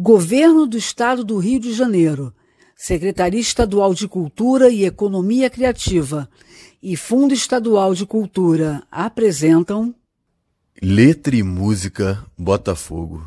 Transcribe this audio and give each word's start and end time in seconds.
Governo 0.00 0.64
do 0.64 0.78
Estado 0.78 1.24
do 1.24 1.38
Rio 1.38 1.58
de 1.58 1.72
Janeiro, 1.72 2.32
Secretaria 2.76 3.40
Estadual 3.40 3.92
de 3.92 4.06
Cultura 4.06 4.70
e 4.70 4.84
Economia 4.84 5.50
Criativa 5.50 6.30
e 6.80 6.96
Fundo 6.96 7.34
Estadual 7.34 7.92
de 7.96 8.06
Cultura 8.06 8.84
apresentam 8.92 9.92
Letra 10.80 11.34
e 11.34 11.42
Música 11.42 12.24
Botafogo. 12.38 13.26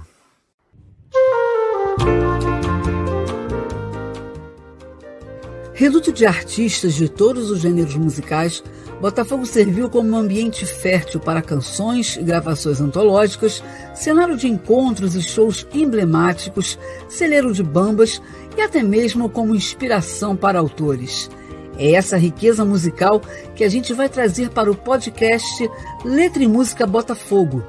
Reduto 5.73 6.13
de 6.13 6.25
artistas 6.25 6.93
de 6.93 7.09
todos 7.09 7.51
os 7.51 7.59
gêneros 7.59 7.97
musicais, 7.97 8.63
Botafogo 9.01 9.47
serviu 9.47 9.89
como 9.89 10.11
um 10.11 10.15
ambiente 10.15 10.63
fértil 10.63 11.19
para 11.19 11.41
canções 11.41 12.17
e 12.17 12.21
gravações 12.21 12.79
antológicas, 12.79 13.63
cenário 13.95 14.37
de 14.37 14.47
encontros 14.47 15.15
e 15.15 15.21
shows 15.23 15.65
emblemáticos, 15.73 16.77
celeiro 17.09 17.51
de 17.51 17.63
bambas 17.63 18.21
e 18.55 18.61
até 18.61 18.83
mesmo 18.83 19.27
como 19.27 19.55
inspiração 19.55 20.35
para 20.35 20.59
autores. 20.59 21.31
É 21.79 21.93
essa 21.93 22.15
riqueza 22.15 22.63
musical 22.63 23.23
que 23.55 23.63
a 23.63 23.69
gente 23.69 23.91
vai 23.91 24.07
trazer 24.07 24.51
para 24.51 24.69
o 24.69 24.75
podcast 24.75 25.67
Letra 26.05 26.43
e 26.43 26.47
Música 26.47 26.85
Botafogo, 26.85 27.63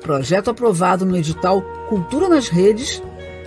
projeto 0.00 0.48
aprovado 0.48 1.04
no 1.04 1.18
edital 1.18 1.60
Cultura 1.90 2.30
nas 2.30 2.48
Redes 2.48 3.02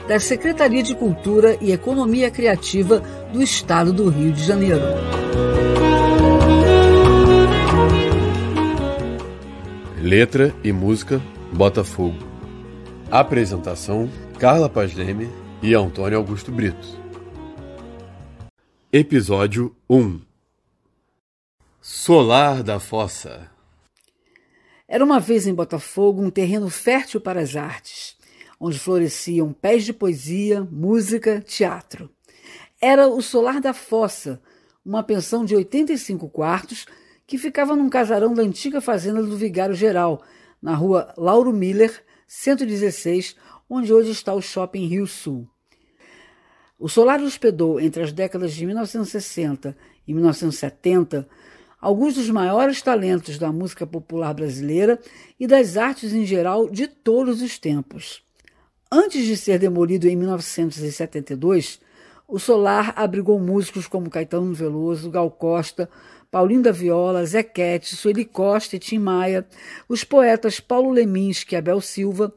da 0.08 0.20
Secretaria 0.20 0.84
de 0.84 0.94
Cultura 0.94 1.58
e 1.60 1.72
Economia 1.72 2.30
Criativa 2.30 3.02
do 3.34 3.42
Estado 3.42 3.92
do 3.92 4.10
Rio 4.10 4.32
de 4.32 4.44
Janeiro. 4.44 4.82
Letra 10.04 10.52
e 10.64 10.72
música 10.72 11.22
Botafogo. 11.54 12.18
Apresentação: 13.12 14.10
Carla 14.40 14.68
Paz 14.68 14.96
Leme 14.96 15.30
e 15.62 15.76
Antônio 15.76 16.18
Augusto 16.18 16.52
Brito. 16.52 17.00
Episódio 18.92 19.76
1 19.88 20.22
Solar 21.80 22.64
da 22.64 22.80
Fossa. 22.80 23.52
Era 24.88 25.06
uma 25.06 25.20
vez 25.20 25.46
em 25.46 25.54
Botafogo 25.54 26.24
um 26.24 26.32
terreno 26.32 26.68
fértil 26.68 27.22
para 27.22 27.40
as 27.40 27.56
artes 27.56 28.18
onde 28.60 28.80
floresciam 28.80 29.54
pés 29.54 29.86
de 29.86 29.94
poesia, 29.94 30.68
música, 30.72 31.42
teatro. 31.42 32.10
Era 32.82 33.08
o 33.08 33.22
Solar 33.22 33.62
da 33.62 33.72
Fossa, 33.72 34.42
uma 34.84 35.04
pensão 35.04 35.46
de 35.46 35.56
85 35.56 36.28
quartos 36.28 36.88
que 37.32 37.38
ficava 37.38 37.78
num 37.78 37.90
casarão 37.90 38.34
da 38.34 38.44
antiga 38.44 38.82
fazenda 38.82 39.24
do 39.24 39.38
Vigário 39.38 39.74
Geral, 39.74 40.22
na 40.62 40.76
rua 40.76 41.14
Lauro 41.16 41.54
Miller, 41.54 42.04
116, 42.28 43.38
onde 43.70 43.94
hoje 43.94 44.12
está 44.12 44.34
o 44.34 44.42
Shopping 44.42 44.86
Rio 44.86 45.08
Sul. 45.08 45.48
O 46.78 46.90
Solar 46.90 47.22
hospedou 47.22 47.80
entre 47.80 48.04
as 48.04 48.12
décadas 48.12 48.54
de 48.54 48.66
1960 48.66 49.78
e 50.06 50.14
1970 50.14 51.26
alguns 51.80 52.16
dos 52.16 52.30
maiores 52.30 52.82
talentos 52.82 53.38
da 53.38 53.50
música 53.50 53.88
popular 53.88 54.34
brasileira 54.34 55.00
e 55.40 55.48
das 55.48 55.78
artes 55.78 56.12
em 56.12 56.26
geral 56.26 56.70
de 56.70 56.86
todos 56.86 57.42
os 57.42 57.58
tempos. 57.58 58.22
Antes 58.92 59.26
de 59.26 59.38
ser 59.38 59.58
demolido 59.58 60.06
em 60.06 60.18
1972, 60.18 61.80
o 62.28 62.38
solar 62.38 62.94
abrigou 62.98 63.40
músicos 63.40 63.88
como 63.88 64.10
Caetano 64.10 64.54
Veloso, 64.54 65.10
Gal 65.10 65.32
Costa, 65.32 65.90
Paulinho 66.32 66.62
da 66.62 66.72
Viola, 66.72 67.26
Zequete, 67.26 67.94
Sueli 67.94 68.24
Costa 68.24 68.78
e 68.78 68.80
Tim 68.80 69.00
Maia, 69.00 69.46
os 69.90 70.06
poetas 70.06 70.62
Paulo 70.62 70.90
Leminski 70.90 71.56
e 71.56 71.58
Abel 71.58 71.82
Silva, 71.82 72.34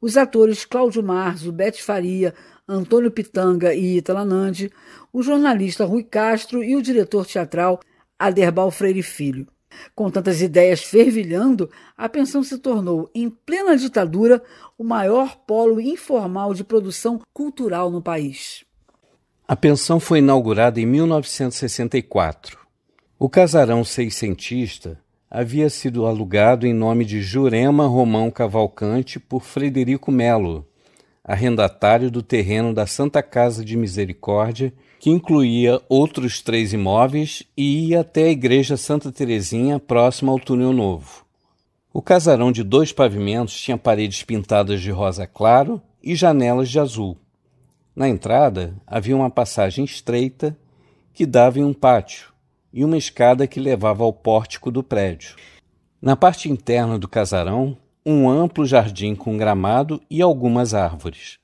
os 0.00 0.16
atores 0.16 0.64
Cláudio 0.64 1.02
Marzo, 1.02 1.52
Bete 1.52 1.82
Faria, 1.82 2.32
Antônio 2.66 3.10
Pitanga 3.10 3.74
e 3.74 3.98
Itala 3.98 4.24
Nandi, 4.24 4.72
o 5.12 5.22
jornalista 5.22 5.84
Rui 5.84 6.02
Castro 6.02 6.64
e 6.64 6.74
o 6.74 6.80
diretor 6.80 7.26
teatral 7.26 7.80
Aderbal 8.18 8.70
Freire 8.70 9.02
Filho. 9.02 9.46
Com 9.94 10.10
tantas 10.10 10.40
ideias 10.40 10.82
fervilhando, 10.82 11.68
a 11.98 12.08
pensão 12.08 12.42
se 12.42 12.56
tornou, 12.56 13.10
em 13.14 13.28
plena 13.28 13.76
ditadura, 13.76 14.42
o 14.78 14.84
maior 14.84 15.36
polo 15.46 15.78
informal 15.80 16.54
de 16.54 16.64
produção 16.64 17.20
cultural 17.32 17.90
no 17.90 18.00
país. 18.00 18.64
A 19.46 19.54
pensão 19.54 20.00
foi 20.00 20.20
inaugurada 20.20 20.80
em 20.80 20.86
1964. 20.86 22.63
O 23.24 23.28
casarão 23.30 23.82
seiscentista 23.82 25.00
havia 25.30 25.70
sido 25.70 26.04
alugado 26.04 26.66
em 26.66 26.74
nome 26.74 27.06
de 27.06 27.22
Jurema 27.22 27.86
Romão 27.86 28.30
Cavalcante 28.30 29.18
por 29.18 29.42
Frederico 29.42 30.12
Melo, 30.12 30.68
arrendatário 31.24 32.10
do 32.10 32.22
terreno 32.22 32.74
da 32.74 32.86
Santa 32.86 33.22
Casa 33.22 33.64
de 33.64 33.78
Misericórdia 33.78 34.74
que 35.00 35.08
incluía 35.08 35.80
outros 35.88 36.42
três 36.42 36.74
imóveis 36.74 37.42
e 37.56 37.88
ia 37.88 38.00
até 38.00 38.24
a 38.24 38.30
Igreja 38.30 38.76
Santa 38.76 39.10
Terezinha, 39.10 39.80
próxima 39.80 40.30
ao 40.30 40.38
Túnel 40.38 40.74
Novo. 40.74 41.24
O 41.94 42.02
casarão 42.02 42.52
de 42.52 42.62
dois 42.62 42.92
pavimentos 42.92 43.58
tinha 43.58 43.78
paredes 43.78 44.22
pintadas 44.22 44.82
de 44.82 44.90
rosa 44.90 45.26
claro 45.26 45.80
e 46.02 46.14
janelas 46.14 46.68
de 46.68 46.78
azul. 46.78 47.16
Na 47.96 48.06
entrada 48.06 48.74
havia 48.86 49.16
uma 49.16 49.30
passagem 49.30 49.82
estreita 49.82 50.54
que 51.14 51.24
dava 51.24 51.58
em 51.58 51.64
um 51.64 51.72
pátio 51.72 52.33
e 52.74 52.84
uma 52.84 52.98
escada 52.98 53.46
que 53.46 53.60
levava 53.60 54.02
ao 54.02 54.12
pórtico 54.12 54.68
do 54.68 54.82
prédio. 54.82 55.36
Na 56.02 56.16
parte 56.16 56.50
interna 56.50 56.98
do 56.98 57.06
casarão, 57.06 57.78
um 58.04 58.28
amplo 58.28 58.66
jardim 58.66 59.14
com 59.14 59.38
gramado 59.38 60.02
e 60.10 60.20
algumas 60.20 60.74
árvores. 60.74 61.38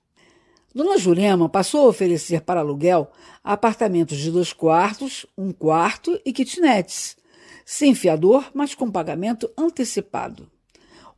Dona 0.75 0.99
Jurema 0.99 1.49
passou 1.49 1.87
a 1.87 1.89
oferecer 1.89 2.41
para 2.41 2.61
aluguel 2.61 3.11
apartamentos 3.45 4.19
de 4.19 4.31
dois 4.31 4.53
quartos, 4.53 5.25
um 5.39 5.53
quarto 5.53 6.21
e 6.27 6.33
kitnets, 6.33 7.17
sem 7.65 7.95
fiador, 7.95 8.51
mas 8.53 8.75
com 8.75 8.91
pagamento 8.91 9.49
antecipado. 9.57 10.51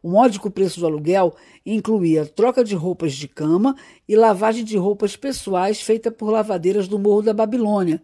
O 0.02 0.10
módico 0.10 0.50
preço 0.50 0.80
do 0.80 0.86
aluguel 0.86 1.34
incluía 1.64 2.26
troca 2.26 2.62
de 2.62 2.74
roupas 2.74 3.14
de 3.14 3.28
cama 3.28 3.74
e 4.06 4.14
lavagem 4.14 4.64
de 4.64 4.76
roupas 4.76 5.16
pessoais 5.16 5.80
feita 5.80 6.10
por 6.10 6.30
lavadeiras 6.30 6.86
do 6.86 6.98
Morro 6.98 7.22
da 7.22 7.32
Babilônia, 7.32 8.02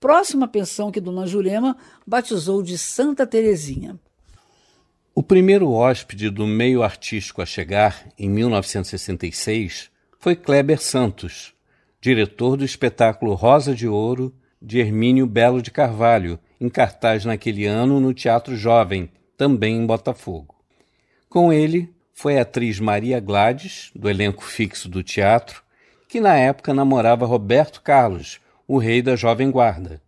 próxima 0.00 0.48
pensão 0.48 0.90
que 0.90 1.00
Dona 1.00 1.26
Jurema 1.26 1.76
batizou 2.06 2.62
de 2.62 2.78
Santa 2.78 3.26
Terezinha. 3.26 4.00
O 5.14 5.22
primeiro 5.22 5.70
hóspede 5.70 6.30
do 6.30 6.46
meio 6.46 6.82
artístico 6.82 7.42
a 7.42 7.46
chegar, 7.46 8.08
em 8.18 8.28
1966, 8.30 9.90
foi 10.18 10.34
Kleber 10.34 10.80
Santos, 10.80 11.52
diretor 12.00 12.56
do 12.56 12.64
espetáculo 12.64 13.34
Rosa 13.34 13.74
de 13.74 13.86
Ouro 13.86 14.34
de 14.62 14.78
Hermínio 14.78 15.26
Belo 15.26 15.60
de 15.60 15.70
Carvalho, 15.70 16.38
em 16.60 16.68
cartaz 16.68 17.24
naquele 17.24 17.66
ano 17.66 18.00
no 18.00 18.12
Teatro 18.12 18.56
Jovem, 18.56 19.10
também 19.36 19.76
em 19.76 19.86
Botafogo. 19.86 20.54
Com 21.28 21.52
ele 21.52 21.92
foi 22.12 22.38
a 22.38 22.42
atriz 22.42 22.78
Maria 22.78 23.18
Gladys, 23.20 23.90
do 23.94 24.08
elenco 24.08 24.44
fixo 24.44 24.88
do 24.88 25.02
teatro, 25.02 25.62
que 26.08 26.20
na 26.20 26.36
época 26.36 26.74
namorava 26.74 27.24
Roberto 27.24 27.80
Carlos, 27.80 28.40
o 28.72 28.78
rei 28.78 29.02
da 29.02 29.16
Jovem 29.16 29.50
Guarda. 29.50 30.00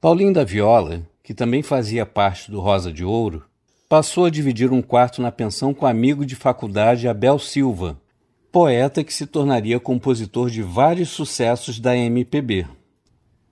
Paulinho 0.00 0.32
da 0.32 0.44
Viola, 0.44 1.02
que 1.24 1.34
também 1.34 1.60
fazia 1.60 2.06
parte 2.06 2.48
do 2.48 2.60
Rosa 2.60 2.92
de 2.92 3.04
Ouro, 3.04 3.44
passou 3.88 4.26
a 4.26 4.30
dividir 4.30 4.72
um 4.72 4.80
quarto 4.80 5.20
na 5.20 5.32
pensão 5.32 5.74
com 5.74 5.84
amigo 5.84 6.24
de 6.24 6.36
faculdade 6.36 7.08
Abel 7.08 7.36
Silva, 7.36 8.00
poeta 8.52 9.02
que 9.02 9.12
se 9.12 9.26
tornaria 9.26 9.80
compositor 9.80 10.50
de 10.50 10.62
vários 10.62 11.08
sucessos 11.08 11.80
da 11.80 11.96
MPB. 11.96 12.64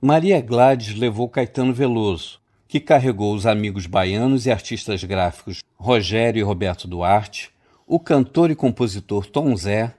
Maria 0.01 0.41
Gladys 0.41 0.97
levou 0.97 1.29
Caetano 1.29 1.75
Veloso, 1.75 2.39
que 2.69 2.79
carregou 2.79 3.35
os 3.35 3.45
amigos 3.45 3.87
baianos 3.87 4.47
e 4.47 4.53
artistas 4.53 5.03
gráficos 5.03 5.65
Rogério 5.75 6.39
e 6.39 6.45
Roberto 6.45 6.87
Duarte, 6.87 7.51
o 7.85 7.99
cantor 7.99 8.53
e 8.53 8.55
compositor 8.55 9.27
Tom 9.27 9.57
Zé 9.57 9.93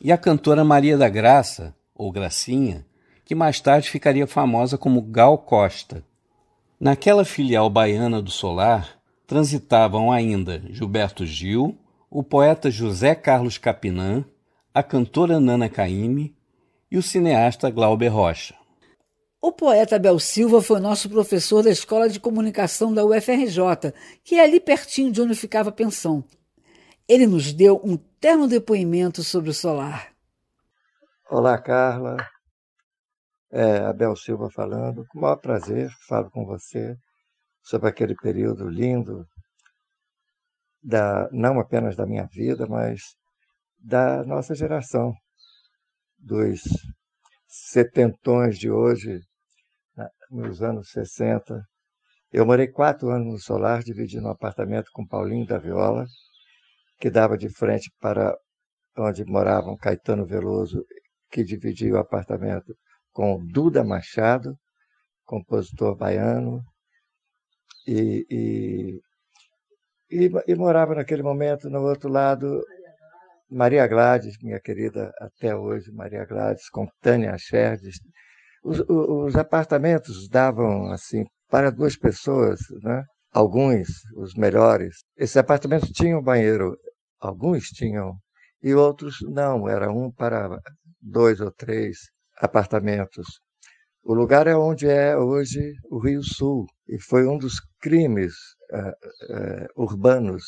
e 0.00 0.10
a 0.10 0.16
cantora 0.16 0.64
Maria 0.64 0.96
da 0.96 1.10
Graça, 1.10 1.74
ou 1.94 2.10
Gracinha, 2.10 2.87
que 3.28 3.34
mais 3.34 3.60
tarde 3.60 3.90
ficaria 3.90 4.26
famosa 4.26 4.78
como 4.78 5.02
Gal 5.02 5.36
Costa. 5.36 6.02
Naquela 6.80 7.26
filial 7.26 7.68
baiana 7.68 8.22
do 8.22 8.30
Solar 8.30 8.98
transitavam 9.26 10.10
ainda 10.10 10.62
Gilberto 10.70 11.26
Gil, 11.26 11.76
o 12.08 12.22
poeta 12.22 12.70
José 12.70 13.14
Carlos 13.14 13.58
Capinã, 13.58 14.24
a 14.72 14.82
cantora 14.82 15.38
Nana 15.38 15.68
Caymmi 15.68 16.34
e 16.90 16.96
o 16.96 17.02
cineasta 17.02 17.68
Glauber 17.68 18.08
Rocha. 18.08 18.54
O 19.42 19.52
poeta 19.52 19.96
Abel 19.96 20.18
Silva 20.18 20.62
foi 20.62 20.80
nosso 20.80 21.10
professor 21.10 21.62
da 21.62 21.68
Escola 21.68 22.08
de 22.08 22.18
Comunicação 22.18 22.94
da 22.94 23.04
UFRJ, 23.04 23.92
que 24.24 24.36
é 24.36 24.42
ali 24.42 24.58
pertinho 24.58 25.12
de 25.12 25.20
onde 25.20 25.34
ficava 25.34 25.68
a 25.68 25.72
pensão. 25.72 26.24
Ele 27.06 27.26
nos 27.26 27.52
deu 27.52 27.78
um 27.84 27.98
terno 28.18 28.48
depoimento 28.48 29.22
sobre 29.22 29.50
o 29.50 29.54
solar. 29.54 30.12
Olá, 31.30 31.58
Carla. 31.58 32.16
É, 33.50 33.78
Abel 33.78 34.14
Silva 34.16 34.50
falando. 34.50 35.04
Com 35.08 35.18
o 35.18 35.22
maior 35.22 35.36
prazer, 35.36 35.90
falo 36.06 36.30
com 36.30 36.44
você 36.44 36.96
sobre 37.62 37.88
aquele 37.88 38.14
período 38.14 38.68
lindo, 38.68 39.26
da, 40.82 41.28
não 41.32 41.58
apenas 41.60 41.96
da 41.96 42.06
minha 42.06 42.26
vida, 42.26 42.66
mas 42.66 43.00
da 43.78 44.24
nossa 44.24 44.54
geração. 44.54 45.14
dos 46.18 46.60
setentões 47.46 48.58
de 48.58 48.70
hoje, 48.70 49.20
nos 50.30 50.62
anos 50.62 50.90
60. 50.90 51.62
Eu 52.32 52.44
morei 52.44 52.68
quatro 52.68 53.10
anos 53.10 53.32
no 53.32 53.38
Solar, 53.38 53.82
dividindo 53.82 54.26
um 54.26 54.30
apartamento 54.30 54.90
com 54.92 55.06
Paulinho 55.06 55.46
da 55.46 55.58
Viola, 55.58 56.06
que 57.00 57.10
dava 57.10 57.38
de 57.38 57.48
frente 57.48 57.90
para 58.00 58.36
onde 58.96 59.24
moravam 59.24 59.76
Caetano 59.76 60.26
Veloso, 60.26 60.84
que 61.30 61.42
dividia 61.44 61.94
o 61.94 61.98
apartamento 61.98 62.74
com 63.18 63.44
Duda 63.44 63.82
Machado, 63.82 64.56
compositor 65.24 65.96
baiano, 65.96 66.62
e, 67.84 68.24
e, 68.30 69.00
e, 70.08 70.30
e 70.46 70.54
morava 70.54 70.94
naquele 70.94 71.24
momento 71.24 71.68
no 71.68 71.82
outro 71.82 72.08
lado 72.08 72.62
Maria 73.50 73.88
Gladys, 73.88 74.36
minha 74.40 74.60
querida 74.60 75.12
até 75.18 75.56
hoje, 75.56 75.90
Maria 75.90 76.24
Gladys, 76.26 76.70
com 76.70 76.86
Tânia 77.00 77.36
Scherdes. 77.36 77.98
Os, 78.62 78.78
os, 78.88 79.34
apartamentos 79.34 80.28
davam 80.28 80.92
assim 80.92 81.24
para 81.50 81.72
duas 81.72 81.96
pessoas, 81.96 82.60
né? 82.84 83.02
alguns, 83.32 83.88
os 84.16 84.34
melhores. 84.34 84.94
Esses 85.16 85.36
apartamentos 85.36 85.90
tinham 85.90 86.22
banheiro, 86.22 86.76
alguns 87.18 87.64
tinham, 87.70 88.16
e 88.62 88.74
outros 88.74 89.16
não, 89.22 89.68
era 89.68 89.90
um 89.90 90.08
para 90.08 90.56
dois 91.02 91.40
ou 91.40 91.50
três 91.50 91.98
apartamentos. 92.40 93.40
O 94.02 94.14
lugar 94.14 94.46
é 94.46 94.56
onde 94.56 94.88
é 94.88 95.16
hoje 95.16 95.74
o 95.90 95.98
Rio 95.98 96.22
Sul, 96.22 96.66
e 96.88 96.98
foi 97.00 97.26
um 97.26 97.36
dos 97.36 97.60
crimes 97.80 98.32
uh, 98.72 98.88
uh, 98.88 99.82
urbanos 99.82 100.44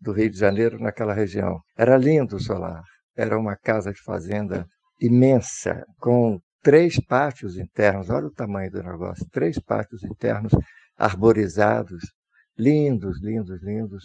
do 0.00 0.12
Rio 0.12 0.30
de 0.30 0.38
Janeiro 0.38 0.78
naquela 0.78 1.12
região. 1.12 1.60
Era 1.76 1.96
lindo 1.96 2.36
o 2.36 2.40
solar. 2.40 2.82
Era 3.16 3.38
uma 3.38 3.56
casa 3.56 3.92
de 3.92 4.00
fazenda 4.02 4.66
imensa, 5.00 5.84
com 5.98 6.40
três 6.62 6.98
pátios 7.06 7.56
internos. 7.56 8.10
Olha 8.10 8.26
o 8.26 8.32
tamanho 8.32 8.70
do 8.70 8.82
negócio: 8.82 9.26
três 9.30 9.58
pátios 9.58 10.02
internos 10.04 10.52
arborizados, 10.96 12.02
lindos, 12.56 13.20
lindos, 13.22 13.62
lindos, 13.62 14.04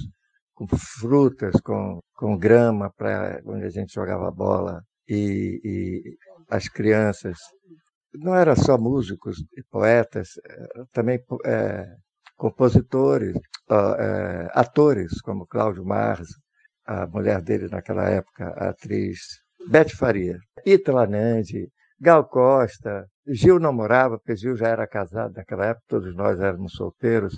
com 0.54 0.68
frutas, 0.68 1.60
com, 1.62 2.00
com 2.16 2.38
grama 2.38 2.92
para 2.96 3.42
onde 3.46 3.66
a 3.66 3.70
gente 3.70 3.94
jogava 3.94 4.32
bola. 4.32 4.82
E, 5.08 5.60
e 5.64 6.18
as 6.50 6.68
crianças 6.68 7.38
não 8.14 8.36
eram 8.36 8.56
só 8.56 8.78
músicos 8.78 9.38
e 9.58 9.64
poetas, 9.64 10.30
também 10.92 11.20
é, 11.46 11.88
compositores, 12.38 13.36
uh, 13.70 14.50
atores, 14.54 15.22
como 15.22 15.48
Cláudio 15.48 15.86
Mars, 15.86 16.28
a 16.86 17.08
mulher 17.08 17.42
dele 17.42 17.68
naquela 17.70 18.10
época, 18.10 18.50
a 18.58 18.70
atriz 18.70 19.20
Beth 19.70 19.90
Faria, 19.90 20.38
Ítala 20.66 21.08
Nandi, 21.08 21.70
Gal 22.00 22.28
Costa, 22.28 23.06
Gil 23.26 23.60
não 23.60 23.72
morava, 23.72 24.18
porque 24.18 24.36
Gil 24.36 24.58
já 24.58 24.68
era 24.68 24.86
casado 24.86 25.34
naquela 25.36 25.68
época, 25.68 25.86
todos 25.88 26.14
nós 26.16 26.40
éramos 26.40 26.74
solteiros, 26.74 27.34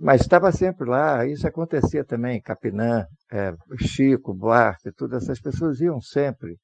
mas 0.00 0.22
estava 0.22 0.50
sempre 0.52 0.88
lá, 0.88 1.26
isso 1.26 1.46
acontecia 1.46 2.04
também, 2.04 2.40
Capinã, 2.40 3.04
é, 3.30 3.54
Chico, 3.78 4.32
Buarque, 4.34 4.92
todas 4.92 5.24
essas 5.24 5.40
pessoas 5.40 5.80
iam 5.80 6.00
sempre. 6.00 6.56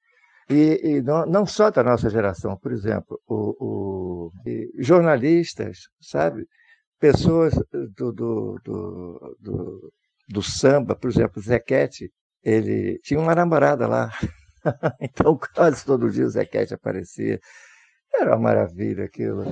E, 0.48 0.80
e 0.84 1.02
não, 1.02 1.26
não, 1.26 1.46
só 1.46 1.70
da 1.70 1.82
nossa 1.82 2.08
geração, 2.08 2.56
por 2.56 2.72
exemplo, 2.72 3.20
o, 3.26 3.56
o 3.58 4.32
jornalistas, 4.78 5.88
sabe? 6.00 6.46
pessoas 6.98 7.54
do, 7.72 8.12
do, 8.12 8.60
do, 8.64 9.36
do, 9.40 9.92
do 10.28 10.42
samba, 10.42 10.94
por 10.94 11.10
exemplo, 11.10 11.42
Zequete, 11.42 12.10
ele 12.42 12.98
tinha 13.00 13.20
uma 13.20 13.34
namorada 13.34 13.86
lá. 13.86 14.10
então, 15.00 15.38
quase 15.54 15.84
todo 15.84 16.10
dia 16.10 16.26
o 16.26 16.30
Zequete 16.30 16.74
aparecia. 16.74 17.40
Era 18.14 18.30
uma 18.32 18.38
maravilha 18.38 19.04
aquilo. 19.04 19.44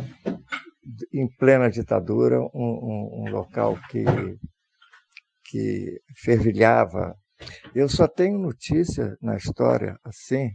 Em 1.13 1.29
plena 1.37 1.71
ditadura, 1.71 2.41
um, 2.41 2.49
um, 2.55 3.23
um 3.23 3.31
local 3.31 3.79
que, 3.91 4.05
que 5.45 6.01
fervilhava. 6.17 7.15
Eu 7.75 7.89
só 7.89 8.07
tenho 8.07 8.39
notícia 8.39 9.17
na 9.21 9.37
história 9.37 9.99
assim, 10.05 10.51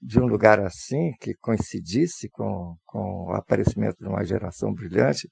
de 0.00 0.18
um 0.18 0.26
lugar 0.26 0.60
assim, 0.60 1.12
que 1.20 1.34
coincidisse 1.34 2.28
com, 2.30 2.76
com 2.86 3.26
o 3.28 3.32
aparecimento 3.34 3.98
de 3.98 4.08
uma 4.08 4.24
geração 4.24 4.72
brilhante, 4.72 5.28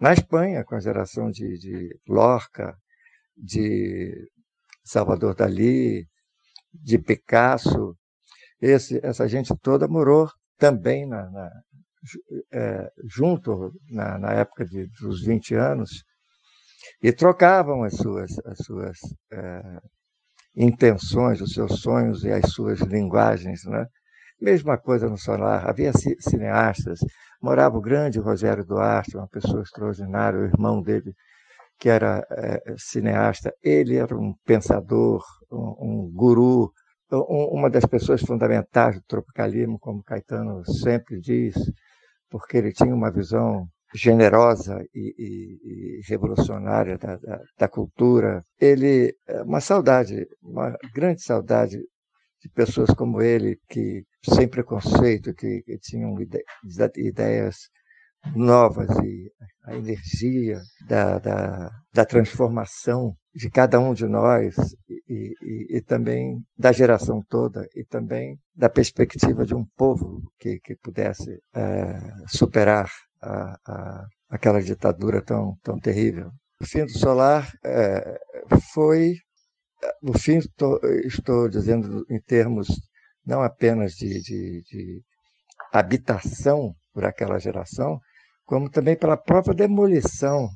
na 0.00 0.12
Espanha, 0.12 0.64
com 0.64 0.74
a 0.74 0.80
geração 0.80 1.30
de, 1.30 1.58
de 1.58 1.98
Lorca, 2.08 2.74
de 3.36 4.12
Salvador 4.84 5.34
Dalí, 5.34 6.06
de 6.72 6.98
Picasso, 6.98 7.96
esse, 8.60 9.00
essa 9.04 9.26
gente 9.28 9.54
toda 9.62 9.88
morou 9.88 10.28
também 10.58 11.06
na, 11.06 11.30
na, 11.30 11.50
é, 12.52 12.90
junto 13.08 13.72
na, 13.90 14.18
na, 14.18 14.32
época 14.32 14.64
de, 14.64 14.86
dos 15.00 15.24
20 15.24 15.54
anos 15.54 16.04
e 17.02 17.12
trocavam 17.12 17.82
as 17.82 17.96
suas, 17.96 18.30
as 18.44 18.58
suas 18.58 18.98
é, 19.32 19.62
intenções, 20.56 21.40
os 21.40 21.52
seus 21.52 21.80
sonhos 21.80 22.24
e 22.24 22.30
as 22.30 22.52
suas 22.52 22.80
linguagens. 22.80 23.64
Né? 23.64 23.86
Mesma 24.40 24.78
coisa 24.78 25.08
no 25.08 25.18
Solar, 25.18 25.68
havia 25.68 25.92
cineastas, 26.18 27.00
morava 27.42 27.76
o 27.78 27.80
grande 27.80 28.18
Rogério 28.18 28.64
Duarte, 28.64 29.16
uma 29.16 29.28
pessoa 29.28 29.62
extraordinária, 29.62 30.40
o 30.40 30.44
irmão 30.44 30.82
dele, 30.82 31.14
que 31.78 31.88
era 31.88 32.26
é, 32.30 32.74
cineasta. 32.76 33.52
Ele 33.62 33.96
era 33.96 34.16
um 34.16 34.34
pensador, 34.44 35.24
um, 35.50 35.76
um 35.80 36.12
guru, 36.12 36.72
um, 37.12 37.58
uma 37.58 37.70
das 37.70 37.84
pessoas 37.84 38.20
fundamentais 38.22 38.96
do 38.96 39.02
tropicalismo, 39.06 39.78
como 39.78 40.02
Caetano 40.02 40.64
sempre 40.64 41.20
diz, 41.20 41.54
porque 42.28 42.56
ele 42.56 42.72
tinha 42.72 42.94
uma 42.94 43.10
visão 43.10 43.66
generosa 43.94 44.82
e, 44.94 45.14
e, 45.18 45.98
e 45.98 46.00
revolucionária 46.08 46.96
da, 46.98 47.16
da, 47.16 47.40
da, 47.58 47.68
cultura. 47.68 48.44
Ele, 48.60 49.14
é 49.26 49.42
uma 49.42 49.60
saudade, 49.60 50.26
uma 50.42 50.76
grande 50.94 51.22
saudade 51.22 51.78
de 52.42 52.48
pessoas 52.54 52.90
como 52.90 53.20
ele, 53.20 53.58
que 53.68 54.04
sem 54.24 54.48
preconceito, 54.48 55.34
que, 55.34 55.62
que 55.62 55.78
tinham 55.78 56.20
ide 56.20 56.42
ideias 56.96 57.56
novas 58.34 58.90
e 59.02 59.30
a 59.64 59.74
energia 59.74 60.60
da, 60.86 61.18
da, 61.18 61.70
da, 61.92 62.04
transformação 62.04 63.14
de 63.34 63.48
cada 63.50 63.80
um 63.80 63.94
de 63.94 64.06
nós 64.06 64.54
e, 64.88 65.34
e, 65.40 65.76
e, 65.78 65.80
também 65.80 66.42
da 66.56 66.70
geração 66.70 67.22
toda 67.28 67.66
e 67.74 67.84
também 67.84 68.38
da 68.54 68.68
perspectiva 68.68 69.46
de 69.46 69.54
um 69.54 69.64
povo 69.76 70.20
que, 70.38 70.58
que 70.60 70.76
pudesse 70.76 71.40
é, 71.54 71.98
superar 72.26 72.90
a, 73.22 73.56
a, 73.66 74.06
aquela 74.28 74.62
ditadura 74.62 75.22
tão, 75.22 75.56
tão 75.62 75.78
terrível. 75.78 76.30
O 76.60 76.66
fim 76.66 76.84
do 76.84 76.98
solar 76.98 77.50
é, 77.64 78.18
foi 78.72 79.14
no 80.02 80.18
fim, 80.18 80.38
estou, 80.38 80.78
estou 81.04 81.48
dizendo 81.48 82.04
em 82.10 82.20
termos 82.20 82.68
não 83.24 83.42
apenas 83.42 83.92
de, 83.92 84.20
de, 84.20 84.62
de, 84.62 85.02
habitação 85.72 86.74
por 86.92 87.04
aquela 87.04 87.38
geração, 87.38 88.00
como 88.44 88.70
também 88.70 88.96
pela 88.96 89.16
própria 89.16 89.54
demolição 89.54 90.48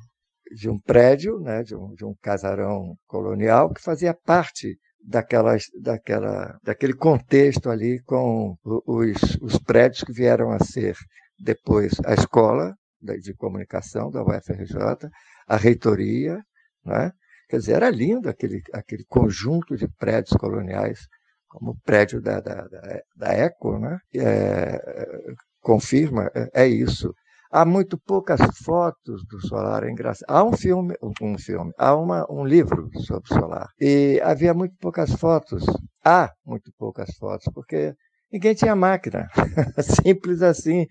de 0.56 0.68
um 0.68 0.78
prédio, 0.78 1.38
né, 1.40 1.62
de, 1.62 1.75
um, 1.75 1.94
de 1.94 2.04
um 2.04 2.14
casarão 2.21 2.97
colonial 3.06 3.73
que 3.73 3.83
fazia 3.83 4.14
parte 4.14 4.76
daquela, 5.00 5.56
daquela, 5.80 6.59
daquele 6.62 6.94
contexto 6.94 7.71
ali 7.71 8.00
com 8.02 8.56
os, 8.64 9.38
os 9.40 9.59
prédios 9.59 10.02
que 10.02 10.12
vieram 10.12 10.50
a 10.50 10.59
ser 10.59 10.97
depois 11.44 11.92
a 12.04 12.14
escola 12.14 12.74
de 13.00 13.34
comunicação 13.34 14.10
da 14.10 14.22
UFRJ, 14.22 15.10
a 15.46 15.56
reitoria, 15.56 16.40
né, 16.84 17.12
Quer 17.48 17.58
dizer, 17.58 17.72
era 17.74 17.90
lindo 17.90 18.28
aquele, 18.28 18.62
aquele 18.72 19.04
conjunto 19.04 19.76
de 19.76 19.86
prédios 19.86 20.36
coloniais, 20.36 21.06
como 21.46 21.72
o 21.72 21.80
prédio 21.84 22.20
da, 22.20 22.40
da, 22.40 22.66
da, 22.66 23.00
da 23.16 23.32
ECO, 23.32 23.78
né? 23.78 23.98
É, 24.16 24.80
confirma, 25.60 26.30
é, 26.34 26.64
é, 26.64 26.66
isso. 26.66 27.14
Há 27.52 27.64
muito 27.64 27.96
poucas 27.96 28.40
fotos 28.64 29.24
do 29.28 29.40
solar, 29.46 29.84
é 29.84 29.90
engraçado. 29.90 30.28
Há 30.28 30.42
um 30.42 30.56
filme, 30.56 30.96
um 31.22 31.38
filme, 31.38 31.70
há 31.78 31.94
uma, 31.94 32.26
um 32.28 32.44
livro 32.44 32.90
sobre 33.06 33.32
o 33.32 33.38
solar. 33.38 33.68
E 33.80 34.20
havia 34.24 34.52
muito 34.52 34.74
poucas 34.80 35.12
fotos. 35.12 35.64
Há 36.04 36.32
muito 36.44 36.72
poucas 36.76 37.14
fotos, 37.16 37.46
porque 37.54 37.94
ninguém 38.32 38.54
tinha 38.54 38.74
máquina. 38.74 39.28
Simples 40.02 40.42
assim 40.42 40.86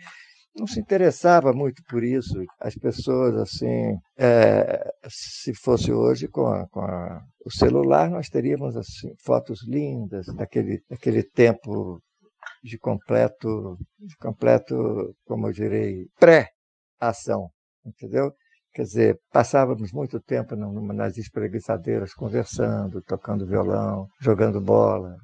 não 0.56 0.68
se 0.68 0.80
interessava 0.80 1.52
muito 1.54 1.84
por 1.90 2.04
isso. 2.04 2.34
As 2.60 2.76
pessoas, 2.76 3.36
assim, 3.36 3.98
é, 4.18 4.92
se 5.08 5.54
fosse 5.56 5.92
hoje 5.92 6.28
com, 6.28 6.46
a, 6.48 6.68
com 6.70 6.82
a, 6.82 7.22
o 7.46 7.52
celular, 7.52 8.10
nós 8.10 8.30
teríamos 8.30 8.76
assim, 8.78 9.14
fotos 9.24 9.68
lindas 9.68 10.28
daquele, 10.36 10.82
daquele 10.90 11.24
tempo 11.24 12.02
de 12.64 12.78
completo, 12.78 13.78
de 14.00 14.16
completo, 14.18 15.16
como 15.26 15.48
eu 15.48 15.52
direi, 15.52 16.06
pré-ação, 16.20 17.50
entendeu? 17.86 18.32
Quer 18.74 18.84
dizer, 18.84 19.20
passávamos 19.32 19.92
muito 19.92 20.20
tempo 20.20 20.56
nas 20.56 21.18
espreguiçadeiras 21.18 22.14
conversando, 22.14 23.02
tocando 23.04 23.46
violão, 23.46 24.08
jogando 24.20 24.60
bola, 24.60 25.16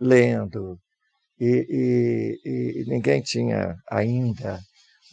lendo, 0.00 0.78
e, 1.38 2.40
e, 2.44 2.82
e 2.82 2.84
ninguém 2.86 3.20
tinha 3.20 3.74
ainda 3.90 4.60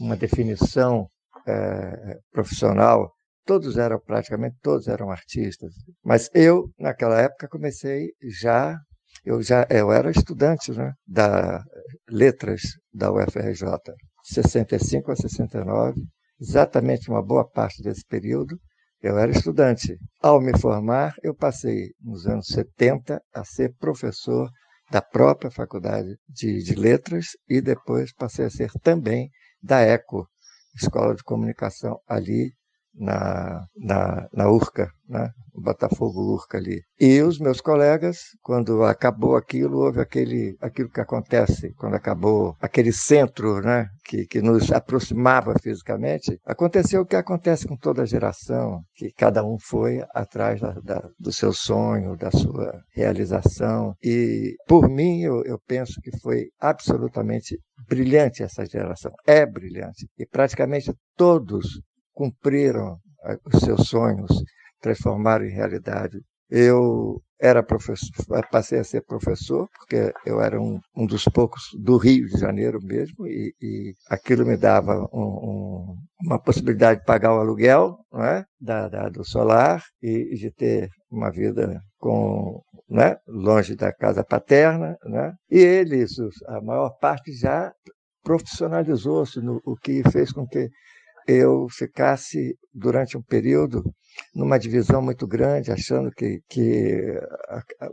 uma 0.02 0.18
definição 0.18 1.08
é, 1.48 2.18
profissional. 2.32 3.12
Todos 3.46 3.78
eram, 3.78 4.00
praticamente 4.00 4.58
todos 4.62 4.88
eram 4.88 5.10
artistas. 5.10 5.74
Mas 6.04 6.30
eu, 6.34 6.70
naquela 6.78 7.20
época, 7.20 7.48
comecei 7.48 8.10
já 8.42 8.78
eu 9.26 9.42
já 9.42 9.68
eu 9.70 9.92
era 9.92 10.10
estudante 10.10 10.72
né, 10.72 10.94
da 11.06 11.62
letras 12.10 12.62
da 12.94 13.12
UFRJ, 13.12 13.66
65 14.24 15.12
a 15.12 15.16
69, 15.16 16.02
exatamente 16.40 17.10
uma 17.10 17.22
boa 17.22 17.48
parte 17.48 17.84
desse 17.84 18.06
período 18.06 18.58
eu 19.02 19.18
era 19.18 19.32
estudante. 19.32 19.98
Ao 20.22 20.40
me 20.40 20.58
formar, 20.60 21.16
eu 21.24 21.34
passei 21.34 21.92
nos 22.00 22.28
anos 22.28 22.46
70 22.48 23.20
a 23.34 23.44
ser 23.44 23.74
professor 23.80 24.48
da 24.92 25.02
própria 25.02 25.50
faculdade 25.50 26.16
de, 26.30 26.62
de 26.62 26.76
letras 26.76 27.30
e 27.50 27.62
depois 27.62 28.14
passei 28.14 28.46
a 28.46 28.50
ser 28.50 28.72
também 28.84 29.30
da 29.62 29.82
ECO, 29.82 30.28
Escola 30.76 31.16
de 31.16 31.24
Comunicação 31.24 32.02
ali 32.08 32.56
na, 32.94 33.66
na, 33.76 34.28
na 34.34 34.50
Urca, 34.50 34.92
né? 35.08 35.30
Botafogo 35.54 36.34
Urca 36.34 36.58
ali. 36.58 36.82
E 37.00 37.22
os 37.22 37.38
meus 37.38 37.60
colegas, 37.60 38.20
quando 38.42 38.84
acabou 38.84 39.36
aquilo, 39.36 39.80
houve 39.80 40.00
aquele, 40.00 40.56
aquilo 40.62 40.90
que 40.90 41.02
acontece 41.02 41.74
quando 41.76 41.96
acabou 41.96 42.56
aquele 42.62 42.94
centro 42.94 43.60
né? 43.62 43.88
que, 44.06 44.26
que 44.26 44.42
nos 44.42 44.72
aproximava 44.72 45.54
fisicamente, 45.62 46.40
aconteceu 46.46 47.02
o 47.02 47.06
que 47.06 47.16
acontece 47.16 47.68
com 47.68 47.76
toda 47.76 48.06
geração, 48.06 48.82
que 48.96 49.12
cada 49.12 49.44
um 49.44 49.58
foi 49.60 50.02
atrás 50.14 50.62
da, 50.62 50.72
da, 50.84 51.10
do 51.20 51.32
seu 51.32 51.52
sonho, 51.52 52.16
da 52.16 52.32
sua 52.32 52.82
realização. 52.94 53.94
E, 54.02 54.56
por 54.68 54.90
mim, 54.90 55.22
eu, 55.22 55.44
eu 55.44 55.60
penso 55.68 56.00
que 56.02 56.18
foi 56.20 56.48
absolutamente 56.60 57.60
brilhante 57.90 58.44
essa 58.44 58.66
geração. 58.66 59.12
É 59.26 59.46
brilhante. 59.46 60.08
E 60.18 60.26
praticamente 60.26 60.94
todos 61.18 61.82
cumpriram 62.14 62.98
os 63.46 63.62
seus 63.62 63.88
sonhos, 63.88 64.32
transformaram 64.82 65.46
em 65.46 65.54
realidade. 65.54 66.20
Eu 66.50 67.22
era 67.40 67.64
professor, 67.64 68.48
passei 68.52 68.80
a 68.80 68.84
ser 68.84 69.02
professor, 69.02 69.68
porque 69.80 70.14
eu 70.26 70.40
era 70.40 70.62
um, 70.62 70.80
um 70.96 71.08
dos 71.08 71.24
poucos 71.26 71.64
do 71.82 71.98
Rio 71.98 72.28
de 72.28 72.38
Janeiro 72.40 72.78
mesmo, 72.84 73.26
e, 73.26 73.54
e 73.60 73.94
aquilo 74.10 74.46
me 74.46 74.56
dava 74.56 74.96
um, 75.12 75.22
um, 75.22 75.96
uma 76.24 76.40
possibilidade 76.40 77.00
de 77.00 77.06
pagar 77.06 77.34
o 77.34 77.40
aluguel 77.40 77.98
é? 78.16 78.44
da, 78.60 78.88
da, 78.88 79.10
do 79.10 79.24
solar 79.26 79.82
e, 80.04 80.36
de 80.36 80.52
ter 80.52 80.90
uma 81.10 81.32
vida 81.32 81.82
com, 81.98 82.62
né? 82.88 83.16
longe 83.28 83.76
da 83.76 83.92
casa 83.92 84.24
paterna. 84.24 84.96
Né? 85.06 85.34
E 85.50 85.58
eles, 85.58 86.12
a 86.48 86.62
maior 86.62 86.92
parte, 87.00 87.34
já 87.34 87.74
profissionalizou-se, 88.24 89.40
o 89.66 89.76
que 89.78 90.04
fez 90.12 90.32
com 90.32 90.46
que 90.46 90.70
eu 91.28 91.68
ficasse 91.70 92.58
durante 92.74 93.18
um 93.18 93.22
período 93.22 93.84
numa 94.36 94.60
divisão 94.60 95.02
muito 95.02 95.26
grande, 95.26 95.72
achando 95.72 96.12
que, 96.12 96.42
que 96.50 97.20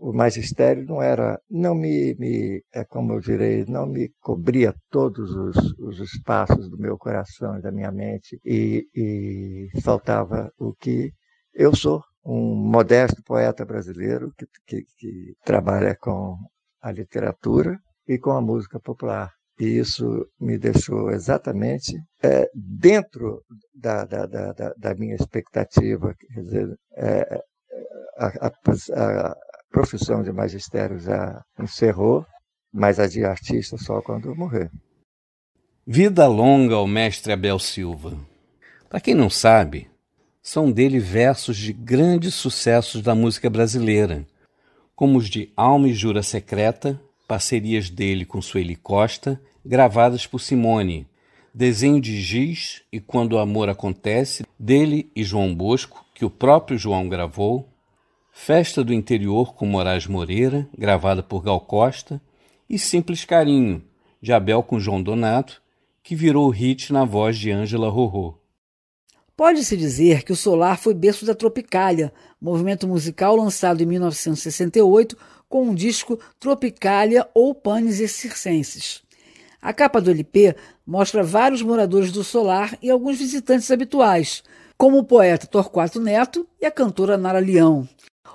o 0.00 0.12
magistério 0.12 0.84
não 0.84 1.02
era, 1.02 1.40
não 1.50 1.74
me, 1.74 2.14
me, 2.18 2.62
é 2.72 2.84
como 2.84 3.12
eu 3.12 3.20
direi, 3.20 3.64
não 3.66 3.86
me 3.86 4.10
cobria 4.20 4.74
todos 4.90 5.30
os, 5.30 5.56
os 5.78 6.00
espaços 6.00 6.68
do 6.68 6.78
meu 6.78 6.96
coração 6.98 7.56
e 7.58 7.62
da 7.62 7.70
minha 7.70 7.90
mente 7.90 8.40
e, 8.44 8.86
e 8.94 9.80
faltava 9.80 10.52
o 10.58 10.74
que 10.74 11.12
eu 11.54 11.74
sou, 11.74 12.02
um 12.24 12.54
modesto 12.54 13.22
poeta 13.22 13.64
brasileiro 13.64 14.32
que, 14.36 14.46
que, 14.66 14.84
que 14.96 15.34
trabalha 15.44 15.96
com 15.96 16.36
a 16.80 16.92
literatura 16.92 17.78
e 18.06 18.18
com 18.18 18.30
a 18.30 18.40
música 18.40 18.78
popular. 18.78 19.37
E 19.58 19.78
isso 19.78 20.26
me 20.40 20.56
deixou 20.56 21.10
exatamente 21.10 21.92
é, 22.22 22.48
dentro 22.54 23.42
da, 23.74 24.04
da, 24.04 24.24
da, 24.26 24.52
da, 24.76 24.94
minha 24.94 25.16
expectativa. 25.16 26.14
Quer 26.14 26.40
dizer, 26.42 26.76
é, 26.96 27.42
a, 28.16 28.26
a, 28.26 29.26
a, 29.26 29.36
profissão 29.70 30.22
de 30.22 30.32
magistério 30.32 30.98
já 30.98 31.42
encerrou, 31.58 32.24
mas 32.72 33.00
a 33.00 33.06
de 33.06 33.24
artista 33.24 33.76
só 33.76 34.00
quando 34.00 34.34
morrer. 34.34 34.70
Vida 35.86 36.26
longa 36.26 36.76
ao 36.76 36.86
mestre 36.86 37.32
Abel 37.32 37.58
Silva. 37.58 38.16
Para 38.88 39.00
quem 39.00 39.14
não 39.14 39.28
sabe, 39.28 39.90
são 40.40 40.70
dele 40.70 40.98
versos 40.98 41.56
de 41.56 41.72
grandes 41.72 42.34
sucessos 42.34 43.02
da 43.02 43.14
música 43.14 43.50
brasileira, 43.50 44.24
como 44.94 45.18
os 45.18 45.28
de 45.28 45.52
Alma 45.56 45.88
e 45.88 45.92
Jura 45.92 46.22
Secreta, 46.22 47.00
parcerias 47.28 47.90
dele 47.90 48.24
com 48.24 48.40
Sueli 48.40 48.74
Costa, 48.74 49.38
gravadas 49.64 50.26
por 50.26 50.40
Simone, 50.40 51.06
desenho 51.52 52.00
de 52.00 52.18
Giz 52.20 52.82
e 52.90 52.98
Quando 52.98 53.34
o 53.34 53.38
Amor 53.38 53.68
Acontece, 53.68 54.46
dele 54.58 55.12
e 55.14 55.22
João 55.22 55.54
Bosco, 55.54 56.02
que 56.14 56.24
o 56.24 56.30
próprio 56.30 56.78
João 56.78 57.06
gravou, 57.06 57.68
Festa 58.32 58.82
do 58.82 58.94
Interior 58.94 59.54
com 59.54 59.66
Moraes 59.66 60.06
Moreira, 60.06 60.66
gravada 60.76 61.22
por 61.22 61.42
Gal 61.42 61.60
Costa, 61.60 62.20
e 62.70 62.78
Simples 62.78 63.24
Carinho, 63.24 63.82
de 64.22 64.32
Abel 64.32 64.62
com 64.62 64.80
João 64.80 65.02
Donato, 65.02 65.60
que 66.02 66.14
virou 66.14 66.48
hit 66.48 66.92
na 66.92 67.04
voz 67.04 67.36
de 67.36 67.50
Ângela 67.50 67.90
Rorô. 67.90 68.38
Pode-se 69.36 69.76
dizer 69.76 70.24
que 70.24 70.32
o 70.32 70.36
Solar 70.36 70.78
foi 70.78 70.94
berço 70.94 71.24
da 71.24 71.34
Tropicália, 71.34 72.12
movimento 72.40 72.88
musical 72.88 73.36
lançado 73.36 73.80
em 73.82 73.86
1968 73.86 75.16
com 75.48 75.68
um 75.68 75.74
disco 75.74 76.18
Tropicália 76.38 77.28
ou 77.34 77.54
Panes 77.54 78.00
e 78.00 78.08
Circenses. 78.08 79.02
A 79.60 79.72
capa 79.72 80.00
do 80.00 80.10
LP 80.10 80.54
mostra 80.86 81.22
vários 81.22 81.62
moradores 81.62 82.12
do 82.12 82.22
solar 82.22 82.78
e 82.80 82.90
alguns 82.90 83.18
visitantes 83.18 83.70
habituais, 83.70 84.42
como 84.76 84.98
o 84.98 85.04
poeta 85.04 85.46
Torquato 85.46 86.00
Neto 86.00 86.46
e 86.60 86.66
a 86.66 86.70
cantora 86.70 87.18
Nara 87.18 87.40
Leão. 87.40 87.88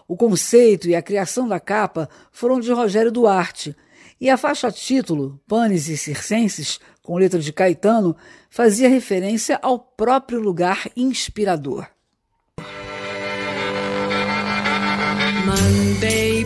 O 0.07 0.17
conceito 0.17 0.89
e 0.89 0.95
a 0.95 1.01
criação 1.01 1.47
da 1.47 1.59
capa 1.59 2.09
foram 2.31 2.59
de 2.59 2.71
Rogério 2.71 3.11
Duarte, 3.11 3.75
e 4.19 4.29
a 4.29 4.37
faixa 4.37 4.71
título, 4.71 5.39
Panes 5.47 5.89
e 5.89 5.97
Circenses, 5.97 6.79
com 7.01 7.17
letra 7.17 7.39
de 7.39 7.51
Caetano, 7.51 8.15
fazia 8.49 8.87
referência 8.87 9.59
ao 9.61 9.79
próprio 9.79 10.39
lugar 10.39 10.89
inspirador. 10.95 11.87
Mandei 15.45 16.45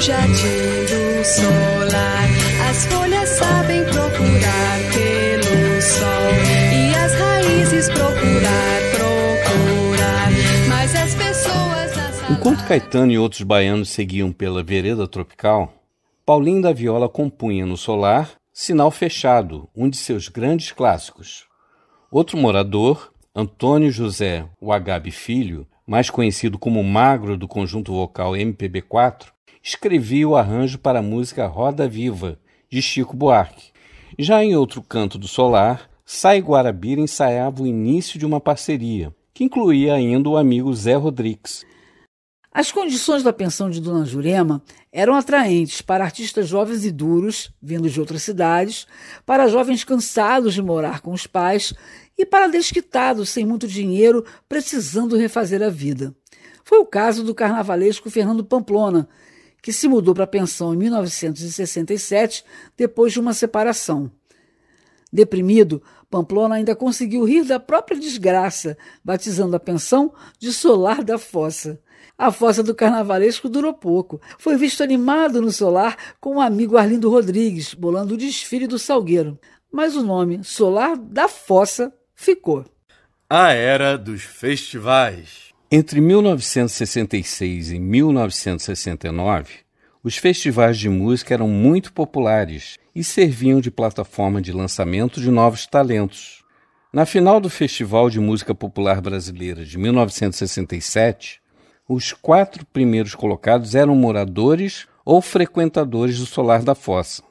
no 0.00 0.06
jardim 0.06 0.32
do 0.32 1.24
solar. 1.24 2.24
As 2.70 2.86
folhas 2.86 3.28
sabem 3.28 3.84
procurar 3.84 4.78
pelo 4.94 5.82
sol 5.82 6.30
e 6.72 6.94
as 6.94 7.12
raízes 7.12 7.88
procurar, 7.88 8.80
procurar. 8.96 10.30
Mas 10.68 10.96
as 10.96 11.14
pessoas. 11.14 12.30
Enquanto 12.30 12.66
Caetano 12.66 13.12
e 13.12 13.18
outros 13.18 13.42
baianos 13.42 13.90
seguiam 13.90 14.32
pela 14.32 14.62
vereda 14.62 15.06
tropical, 15.06 15.74
Paulinho 16.24 16.62
da 16.62 16.72
Viola 16.72 17.08
compunha 17.08 17.66
no 17.66 17.76
solar 17.76 18.30
Sinal 18.52 18.90
Fechado, 18.90 19.68
um 19.76 19.88
de 19.90 19.98
seus 19.98 20.28
grandes 20.28 20.72
clássicos. 20.72 21.44
Outro 22.10 22.38
morador, 22.38 23.12
Antônio 23.34 23.90
José 23.90 24.46
Wagabe 24.62 25.10
Filho, 25.10 25.66
mais 25.86 26.08
conhecido 26.08 26.58
como 26.58 26.82
Magro 26.82 27.36
do 27.36 27.46
conjunto 27.46 27.92
vocal 27.92 28.32
MPB4, 28.32 29.26
escrevia 29.62 30.28
o 30.28 30.36
arranjo 30.36 30.78
para 30.78 31.00
a 31.00 31.02
música 31.02 31.46
Roda 31.46 31.88
Viva, 31.88 32.38
de 32.68 32.80
Chico 32.80 33.16
Buarque. 33.16 33.70
Já 34.18 34.42
em 34.42 34.56
outro 34.56 34.82
canto 34.82 35.18
do 35.18 35.28
solar, 35.28 35.90
Sai 36.04 36.40
Guarabira 36.40 37.00
ensaiava 37.00 37.62
o 37.62 37.66
início 37.66 38.18
de 38.18 38.26
uma 38.26 38.40
parceria, 38.40 39.14
que 39.32 39.44
incluía 39.44 39.94
ainda 39.94 40.28
o 40.28 40.36
amigo 40.36 40.74
Zé 40.74 40.94
Rodrigues. 40.94 41.64
As 42.52 42.72
condições 42.72 43.22
da 43.22 43.32
pensão 43.32 43.70
de 43.70 43.80
Dona 43.80 44.04
Jurema 44.04 44.60
eram 44.92 45.14
atraentes 45.14 45.80
para 45.80 46.02
artistas 46.02 46.48
jovens 46.48 46.84
e 46.84 46.90
duros, 46.90 47.52
vindos 47.62 47.92
de 47.92 48.00
outras 48.00 48.24
cidades, 48.24 48.88
para 49.24 49.46
jovens 49.46 49.84
cansados 49.84 50.52
de 50.52 50.60
morar 50.60 51.00
com 51.00 51.12
os 51.12 51.28
pais 51.28 51.72
e 52.18 52.26
para 52.26 52.48
desquitados 52.48 53.28
sem 53.28 53.46
muito 53.46 53.68
dinheiro, 53.68 54.24
precisando 54.48 55.16
refazer 55.16 55.62
a 55.62 55.70
vida. 55.70 56.12
Foi 56.64 56.78
o 56.78 56.86
caso 56.86 57.22
do 57.22 57.36
carnavalesco 57.36 58.10
Fernando 58.10 58.44
Pamplona, 58.44 59.08
que 59.62 59.72
se 59.72 59.88
mudou 59.88 60.14
para 60.14 60.24
a 60.24 60.28
pensão 60.28 60.74
em 60.74 60.76
1967 60.76 62.44
depois 62.76 63.12
de 63.12 63.20
uma 63.20 63.34
separação. 63.34 64.10
Deprimido, 65.12 65.82
Pamplona 66.08 66.56
ainda 66.56 66.74
conseguiu 66.76 67.24
rir 67.24 67.44
da 67.44 67.58
própria 67.58 67.98
desgraça, 67.98 68.76
batizando 69.04 69.56
a 69.56 69.60
pensão 69.60 70.12
de 70.38 70.52
Solar 70.52 71.02
da 71.02 71.18
Fossa. 71.18 71.80
A 72.16 72.30
fossa 72.30 72.62
do 72.62 72.74
carnavalesco 72.74 73.48
durou 73.48 73.72
pouco. 73.72 74.20
Foi 74.38 74.56
visto 74.56 74.82
animado 74.82 75.40
no 75.40 75.50
solar 75.50 75.96
com 76.20 76.36
o 76.36 76.40
amigo 76.40 76.76
Arlindo 76.76 77.08
Rodrigues, 77.08 77.72
bolando 77.72 78.14
o 78.14 78.16
desfile 78.16 78.66
do 78.66 78.78
Salgueiro. 78.78 79.38
Mas 79.72 79.96
o 79.96 80.02
nome 80.02 80.44
Solar 80.44 80.98
da 80.98 81.28
Fossa 81.28 81.92
ficou. 82.14 82.64
A 83.28 83.52
era 83.52 83.96
dos 83.96 84.22
festivais. 84.22 85.49
Entre 85.72 86.00
1966 86.00 87.70
e 87.70 87.78
1969, 87.78 89.58
os 90.02 90.16
festivais 90.16 90.76
de 90.76 90.88
música 90.88 91.32
eram 91.32 91.46
muito 91.46 91.92
populares 91.92 92.76
e 92.92 93.04
serviam 93.04 93.60
de 93.60 93.70
plataforma 93.70 94.42
de 94.42 94.50
lançamento 94.50 95.20
de 95.20 95.30
novos 95.30 95.68
talentos. 95.68 96.42
Na 96.92 97.06
final 97.06 97.40
do 97.40 97.48
Festival 97.48 98.10
de 98.10 98.18
Música 98.18 98.52
Popular 98.52 99.00
Brasileira 99.00 99.64
de 99.64 99.78
1967, 99.78 101.40
os 101.88 102.12
quatro 102.12 102.66
primeiros 102.66 103.14
colocados 103.14 103.76
eram 103.76 103.94
moradores 103.94 104.88
ou 105.04 105.22
frequentadores 105.22 106.18
do 106.18 106.26
Solar 106.26 106.64
da 106.64 106.74
Fossa. 106.74 107.22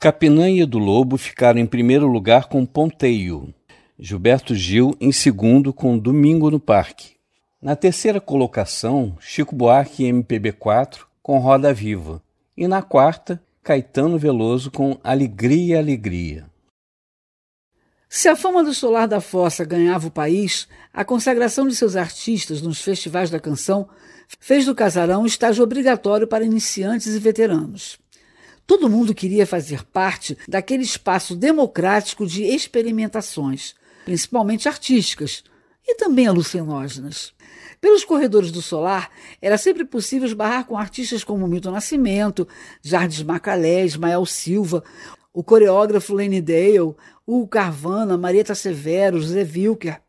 Capinã 0.00 0.48
e 0.48 0.62
Edu 0.62 0.78
Lobo 0.78 1.18
ficaram 1.18 1.60
em 1.60 1.66
primeiro 1.66 2.06
lugar 2.06 2.46
com 2.46 2.64
Ponteio, 2.64 3.52
Gilberto 3.98 4.54
Gil 4.54 4.96
em 4.98 5.12
segundo 5.12 5.74
com 5.74 5.98
Domingo 5.98 6.50
no 6.50 6.58
Parque. 6.58 7.15
Na 7.66 7.74
terceira 7.74 8.20
colocação, 8.20 9.18
Chico 9.18 9.52
Buarque 9.52 10.04
e 10.04 10.08
MPB4 10.08 11.00
com 11.20 11.36
Roda 11.38 11.74
Viva. 11.74 12.22
E 12.56 12.68
na 12.68 12.80
quarta, 12.80 13.42
Caetano 13.60 14.16
Veloso 14.16 14.70
com 14.70 15.00
Alegria, 15.02 15.80
Alegria. 15.80 16.46
Se 18.08 18.28
a 18.28 18.36
fama 18.36 18.62
do 18.62 18.72
Solar 18.72 19.08
da 19.08 19.20
Fossa 19.20 19.64
ganhava 19.64 20.06
o 20.06 20.12
país, 20.12 20.68
a 20.92 21.04
consagração 21.04 21.66
de 21.66 21.74
seus 21.74 21.96
artistas 21.96 22.62
nos 22.62 22.80
festivais 22.80 23.30
da 23.30 23.40
canção 23.40 23.88
fez 24.38 24.64
do 24.64 24.72
casarão 24.72 25.26
estágio 25.26 25.64
obrigatório 25.64 26.28
para 26.28 26.44
iniciantes 26.44 27.16
e 27.16 27.18
veteranos. 27.18 27.98
Todo 28.64 28.88
mundo 28.88 29.12
queria 29.12 29.44
fazer 29.44 29.82
parte 29.86 30.38
daquele 30.46 30.84
espaço 30.84 31.34
democrático 31.34 32.28
de 32.28 32.44
experimentações, 32.44 33.74
principalmente 34.04 34.68
artísticas 34.68 35.42
e 35.84 35.96
também 35.96 36.28
alucinógenas. 36.28 37.34
Pelos 37.86 38.04
corredores 38.04 38.50
do 38.50 38.60
Solar, 38.60 39.08
era 39.40 39.56
sempre 39.56 39.84
possível 39.84 40.26
esbarrar 40.26 40.66
com 40.66 40.76
artistas 40.76 41.22
como 41.22 41.46
Milton 41.46 41.70
Nascimento, 41.70 42.48
Jardim 42.82 43.22
Macalé, 43.22 43.84
Ismael 43.84 44.26
Silva, 44.26 44.82
o 45.32 45.44
coreógrafo 45.44 46.12
Lenny 46.12 46.42
Dale, 46.42 46.96
Hugo 47.24 47.46
Carvana, 47.46 48.18
Marieta 48.18 48.56
Severo, 48.56 49.20
José 49.20 49.42
Wilker, 49.42 50.02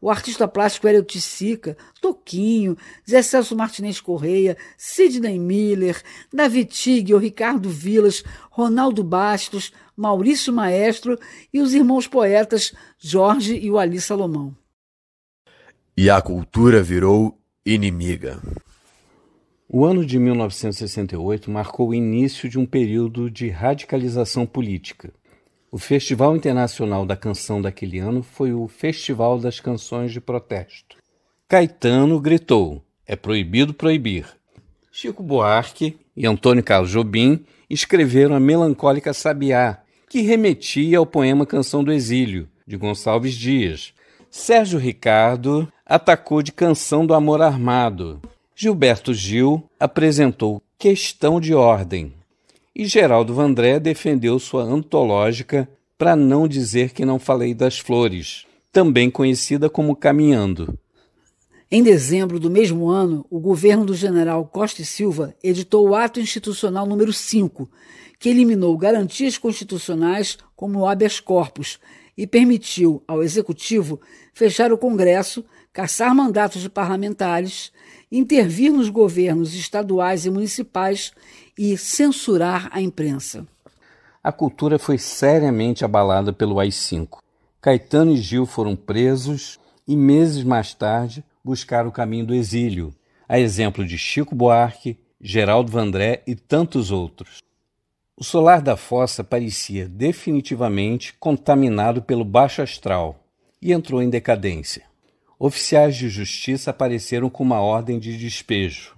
o 0.00 0.08
artista 0.08 0.46
plástico 0.46 0.86
Hélio 0.86 1.02
Tissica, 1.02 1.76
Toquinho, 2.00 2.78
Zé 3.04 3.20
Celso 3.20 3.56
Martinez 3.56 4.00
Correia, 4.00 4.56
Sidney 4.78 5.36
Miller, 5.36 6.00
David 6.32 6.66
Tigre, 6.66 7.18
Ricardo 7.18 7.68
Vilas, 7.68 8.22
Ronaldo 8.48 9.02
Bastos, 9.02 9.72
Maurício 9.96 10.52
Maestro 10.52 11.18
e 11.52 11.60
os 11.60 11.74
irmãos 11.74 12.06
poetas 12.06 12.72
Jorge 12.96 13.58
e 13.58 13.72
o 13.72 13.76
Ali 13.76 14.00
Salomão. 14.00 14.54
E 15.96 16.10
a 16.10 16.20
cultura 16.20 16.82
virou 16.82 17.38
inimiga. 17.64 18.42
O 19.68 19.84
ano 19.84 20.04
de 20.04 20.18
1968 20.18 21.48
marcou 21.48 21.90
o 21.90 21.94
início 21.94 22.48
de 22.48 22.58
um 22.58 22.66
período 22.66 23.30
de 23.30 23.48
radicalização 23.48 24.44
política. 24.44 25.12
O 25.70 25.78
Festival 25.78 26.34
Internacional 26.34 27.06
da 27.06 27.14
Canção 27.14 27.62
daquele 27.62 28.00
ano 28.00 28.24
foi 28.24 28.52
o 28.52 28.66
Festival 28.66 29.38
das 29.38 29.60
Canções 29.60 30.10
de 30.10 30.20
Protesto. 30.20 30.96
Caetano 31.46 32.20
gritou: 32.20 32.84
é 33.06 33.14
proibido 33.14 33.72
proibir. 33.72 34.26
Chico 34.90 35.22
Buarque 35.22 35.96
e 36.16 36.26
Antônio 36.26 36.64
Carlos 36.64 36.90
Jobim 36.90 37.44
escreveram 37.70 38.34
a 38.34 38.40
melancólica 38.40 39.14
Sabiá, 39.14 39.78
que 40.10 40.22
remetia 40.22 40.98
ao 40.98 41.06
poema 41.06 41.46
Canção 41.46 41.84
do 41.84 41.92
Exílio, 41.92 42.48
de 42.66 42.76
Gonçalves 42.76 43.34
Dias. 43.34 43.93
Sérgio 44.36 44.80
Ricardo 44.80 45.72
atacou 45.86 46.42
de 46.42 46.50
Canção 46.50 47.06
do 47.06 47.14
Amor 47.14 47.40
Armado. 47.40 48.20
Gilberto 48.52 49.14
Gil 49.14 49.62
apresentou 49.78 50.60
Questão 50.76 51.40
de 51.40 51.54
Ordem. 51.54 52.12
E 52.74 52.84
Geraldo 52.84 53.32
Vandré 53.32 53.78
defendeu 53.78 54.40
sua 54.40 54.64
antológica 54.64 55.68
Para 55.96 56.16
Não 56.16 56.48
Dizer 56.48 56.90
Que 56.90 57.04
Não 57.04 57.20
Falei 57.20 57.54
das 57.54 57.78
Flores, 57.78 58.44
também 58.72 59.08
conhecida 59.08 59.70
como 59.70 59.94
Caminhando. 59.94 60.76
Em 61.70 61.80
dezembro 61.80 62.40
do 62.40 62.50
mesmo 62.50 62.88
ano, 62.88 63.24
o 63.30 63.38
governo 63.38 63.84
do 63.84 63.94
general 63.94 64.44
Costa 64.46 64.82
e 64.82 64.84
Silva 64.84 65.32
editou 65.44 65.88
o 65.88 65.94
Ato 65.94 66.18
Institucional 66.18 66.86
número 66.86 67.12
5, 67.12 67.70
que 68.18 68.30
eliminou 68.30 68.76
garantias 68.76 69.38
constitucionais 69.38 70.36
como 70.56 70.80
o 70.80 70.88
habeas 70.88 71.20
corpus 71.20 71.78
e 72.16 72.26
permitiu 72.26 73.02
ao 73.06 73.22
executivo 73.22 74.00
fechar 74.32 74.72
o 74.72 74.78
Congresso 74.78 75.44
caçar 75.74 76.14
mandatos 76.14 76.62
de 76.62 76.70
parlamentares, 76.70 77.72
intervir 78.10 78.72
nos 78.72 78.88
governos 78.88 79.54
estaduais 79.54 80.24
e 80.24 80.30
municipais 80.30 81.12
e 81.58 81.76
censurar 81.76 82.68
a 82.70 82.80
imprensa. 82.80 83.44
A 84.22 84.30
cultura 84.30 84.78
foi 84.78 84.96
seriamente 84.96 85.84
abalada 85.84 86.32
pelo 86.32 86.60
AI-5. 86.60 87.18
Caetano 87.60 88.12
e 88.12 88.16
Gil 88.16 88.46
foram 88.46 88.76
presos 88.76 89.58
e, 89.86 89.96
meses 89.96 90.44
mais 90.44 90.72
tarde, 90.72 91.24
buscaram 91.44 91.88
o 91.88 91.92
caminho 91.92 92.26
do 92.26 92.34
exílio, 92.34 92.94
a 93.28 93.38
exemplo 93.38 93.84
de 93.84 93.98
Chico 93.98 94.34
Buarque, 94.34 94.96
Geraldo 95.20 95.72
Vandré 95.72 96.22
e 96.26 96.36
tantos 96.36 96.90
outros. 96.90 97.38
O 98.16 98.22
solar 98.24 98.62
da 98.62 98.76
fossa 98.76 99.24
parecia 99.24 99.88
definitivamente 99.88 101.14
contaminado 101.18 102.02
pelo 102.02 102.24
baixo 102.24 102.62
astral 102.62 103.24
e 103.60 103.72
entrou 103.72 104.02
em 104.02 104.10
decadência 104.10 104.84
oficiais 105.38 105.96
de 105.96 106.08
justiça 106.08 106.70
apareceram 106.70 107.28
com 107.28 107.42
uma 107.42 107.60
ordem 107.60 107.98
de 107.98 108.16
despejo. 108.16 108.96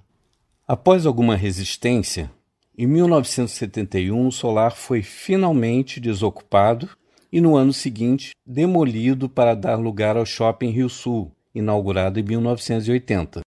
Após 0.67 1.07
alguma 1.07 1.37
resistência, 1.37 2.31
em 2.77 2.87
1971 2.87 4.27
o 4.27 4.33
solar 4.33 4.73
foi 4.73 5.03
finalmente 5.03 5.99
desocupado 5.99 6.89
e 7.33 7.41
no 7.41 7.57
ano 7.57 7.73
seguinte 7.73 8.31
demolido 8.47 9.29
para 9.29 9.55
dar 9.55 9.77
lugar 9.77 10.17
ao 10.17 10.27
Shopping 10.27 10.71
Rio 10.71 10.89
Sul, 10.89 11.33
inaugurado 11.55 12.21
em 12.21 12.23
1980. 12.23 13.41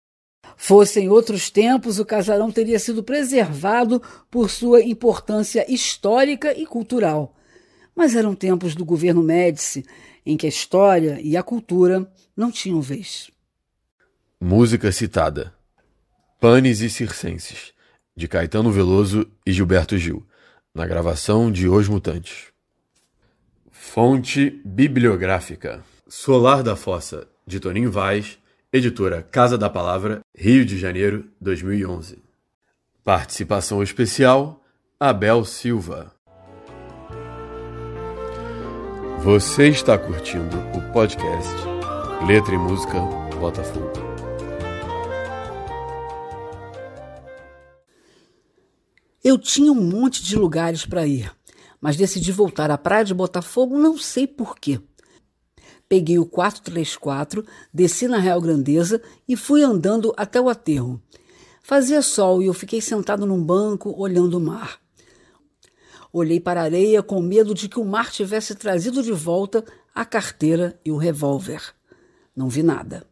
Fossem 0.61 1.07
outros 1.07 1.49
tempos, 1.49 1.99
o 1.99 2.05
casarão 2.05 2.51
teria 2.51 2.77
sido 2.77 3.01
preservado 3.01 4.03
por 4.29 4.49
sua 4.49 4.81
importância 4.81 5.65
histórica 5.73 6.51
e 6.51 6.65
cultural. 6.65 7.33
Mas 7.95 8.13
eram 8.13 8.35
tempos 8.35 8.75
do 8.75 8.83
governo 8.83 9.23
Médici, 9.23 9.85
em 10.25 10.35
que 10.35 10.45
a 10.45 10.49
história 10.49 11.17
e 11.21 11.37
a 11.37 11.41
cultura 11.41 12.11
não 12.35 12.51
tinham 12.51 12.81
vez. 12.81 13.31
Música 14.39 14.91
citada: 14.91 15.53
Panes 16.41 16.81
e 16.81 16.89
Circenses, 16.89 17.71
de 18.13 18.27
Caetano 18.27 18.69
Veloso 18.69 19.31
e 19.45 19.53
Gilberto 19.53 19.97
Gil, 19.97 20.27
na 20.75 20.85
gravação 20.85 21.49
de 21.49 21.69
Os 21.69 21.87
Mutantes. 21.87 22.47
Fonte 23.71 24.61
bibliográfica: 24.65 25.85
Solar 26.05 26.61
da 26.61 26.75
Fossa, 26.75 27.29
de 27.47 27.61
Toninho 27.61 27.89
Vaz, 27.89 28.37
editora 28.71 29.23
Casa 29.23 29.57
da 29.57 29.67
Palavra, 29.67 30.19
Rio 30.35 30.63
de 30.63 30.77
Janeiro, 30.77 31.27
2011. 31.41 32.19
Participação 33.03 33.81
especial: 33.81 34.63
Abel 34.99 35.43
Silva. 35.43 36.13
Você 39.23 39.69
está 39.69 39.97
curtindo 39.97 40.57
o 40.77 40.93
podcast 40.93 41.49
Letra 42.27 42.53
e 42.53 42.57
Música 42.57 42.99
Botafogo. 43.39 43.91
Eu 49.23 49.37
tinha 49.37 49.71
um 49.71 49.81
monte 49.81 50.23
de 50.23 50.35
lugares 50.35 50.85
para 50.85 51.05
ir, 51.07 51.31
mas 51.81 51.97
decidi 51.97 52.31
voltar 52.31 52.69
à 52.71 52.77
praia 52.77 53.03
de 53.03 53.13
Botafogo 53.13 53.77
não 53.77 53.97
sei 53.97 54.27
porquê. 54.27 54.79
Peguei 55.89 56.19
o 56.19 56.25
434, 56.25 57.43
desci 57.73 58.07
na 58.07 58.19
Real 58.19 58.39
Grandeza 58.39 59.01
e 59.27 59.35
fui 59.35 59.63
andando 59.63 60.13
até 60.15 60.39
o 60.39 60.47
aterro. 60.47 61.01
Fazia 61.63 62.03
sol 62.03 62.43
e 62.43 62.45
eu 62.45 62.53
fiquei 62.53 62.79
sentado 62.79 63.25
num 63.25 63.43
banco 63.43 63.93
olhando 63.99 64.37
o 64.37 64.39
mar. 64.39 64.79
Olhei 66.13 66.39
para 66.39 66.61
a 66.61 66.63
areia 66.63 67.01
com 67.01 67.19
medo 67.21 67.53
de 67.53 67.67
que 67.67 67.79
o 67.79 67.85
mar 67.85 68.11
tivesse 68.11 68.53
trazido 68.53 69.01
de 69.01 69.11
volta 69.11 69.65
a 69.93 70.05
carteira 70.05 70.79
e 70.85 70.91
o 70.91 70.97
revólver. 70.97 71.73
Não 72.35 72.49
vi 72.49 72.63
nada. 72.63 73.05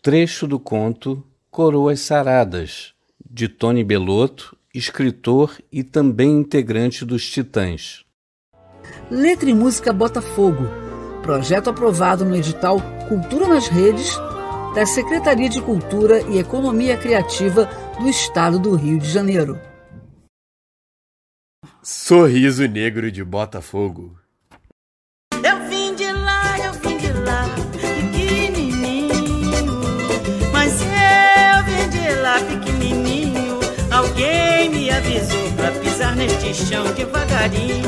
Trecho 0.00 0.46
do 0.46 0.58
conto 0.58 1.22
Coroas 1.50 2.00
Saradas, 2.00 2.94
de 3.28 3.48
Tony 3.48 3.82
Belotto, 3.82 4.56
escritor 4.72 5.58
e 5.70 5.82
também 5.82 6.30
integrante 6.30 7.04
dos 7.04 7.28
Titãs. 7.28 8.04
Letra 9.10 9.48
e 9.48 9.54
Música 9.54 9.92
Botafogo, 9.92 10.83
projeto 11.24 11.70
aprovado 11.70 12.22
no 12.22 12.36
edital 12.36 12.76
Cultura 13.08 13.48
nas 13.48 13.66
Redes 13.66 14.14
da 14.74 14.84
Secretaria 14.84 15.48
de 15.48 15.60
Cultura 15.60 16.20
e 16.20 16.38
Economia 16.38 16.98
Criativa 16.98 17.64
do 17.98 18.06
Estado 18.08 18.58
do 18.58 18.74
Rio 18.74 18.98
de 18.98 19.08
Janeiro. 19.08 19.58
Sorriso 21.82 22.68
Negro 22.68 23.10
de 23.10 23.24
Botafogo. 23.24 24.23
Pisar 36.14 36.16
neste 36.16 36.54
chão 36.54 36.94
devagarinho. 36.94 37.84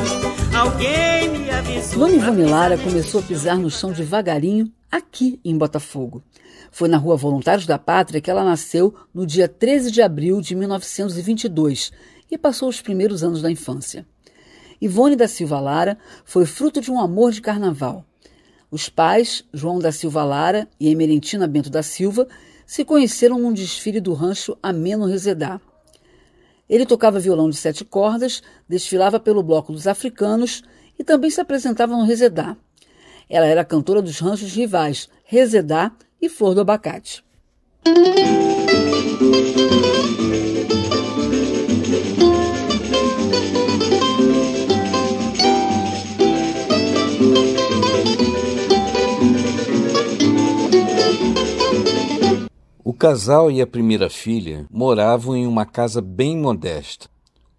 Alguém 0.55 1.29
me 1.29 1.49
avisou. 1.49 2.09
Ivone 2.09 2.43
Lara 2.43 2.77
começou 2.77 3.21
a 3.21 3.23
pisar 3.23 3.57
no 3.57 3.69
chão 3.69 3.91
devagarinho 3.91 4.71
aqui 4.91 5.39
em 5.43 5.57
Botafogo. 5.57 6.21
Foi 6.71 6.89
na 6.89 6.97
Rua 6.97 7.15
Voluntários 7.15 7.65
da 7.65 7.79
Pátria 7.79 8.21
que 8.21 8.29
ela 8.29 8.43
nasceu 8.43 8.93
no 9.13 9.25
dia 9.25 9.47
13 9.47 9.91
de 9.91 10.01
abril 10.01 10.41
de 10.41 10.55
1922 10.55 11.91
e 12.29 12.37
passou 12.37 12.69
os 12.69 12.81
primeiros 12.81 13.23
anos 13.23 13.41
da 13.41 13.49
infância. 13.49 14.05
Ivone 14.81 15.15
da 15.15 15.27
Silva 15.27 15.59
Lara 15.59 15.97
foi 16.23 16.45
fruto 16.45 16.81
de 16.81 16.91
um 16.91 16.99
amor 16.99 17.31
de 17.31 17.41
carnaval. 17.41 18.05
Os 18.69 18.89
pais, 18.89 19.43
João 19.53 19.79
da 19.79 19.91
Silva 19.91 20.23
Lara 20.23 20.67
e 20.79 20.89
Emerentina 20.89 21.47
Bento 21.47 21.69
da 21.69 21.81
Silva, 21.81 22.27
se 22.65 22.83
conheceram 22.83 23.39
num 23.39 23.53
desfile 23.53 24.01
do 24.01 24.13
rancho 24.13 24.57
Ameno 24.61 25.05
Resedá. 25.05 25.61
Ele 26.69 26.85
tocava 26.85 27.19
violão 27.19 27.49
de 27.49 27.55
sete 27.55 27.85
cordas, 27.85 28.41
desfilava 28.67 29.19
pelo 29.19 29.43
bloco 29.43 29.71
dos 29.71 29.87
africanos 29.87 30.63
e 30.99 31.03
também 31.03 31.29
se 31.29 31.39
apresentava 31.39 31.95
no 31.95 32.03
Resedá. 32.05 32.57
Ela 33.29 33.45
era 33.45 33.65
cantora 33.65 34.01
dos 34.01 34.19
ranchos 34.19 34.53
rivais 34.53 35.09
Resedá 35.23 35.91
e 36.21 36.29
Flor 36.29 36.55
do 36.55 36.61
Abacate. 36.61 37.23
O 52.89 52.93
casal 52.93 53.51
e 53.51 53.61
a 53.61 53.67
primeira 53.67 54.09
filha 54.09 54.65
moravam 54.71 55.35
em 55.35 55.45
uma 55.45 55.65
casa 55.65 55.99
bem 55.99 56.37
modesta. 56.37 57.09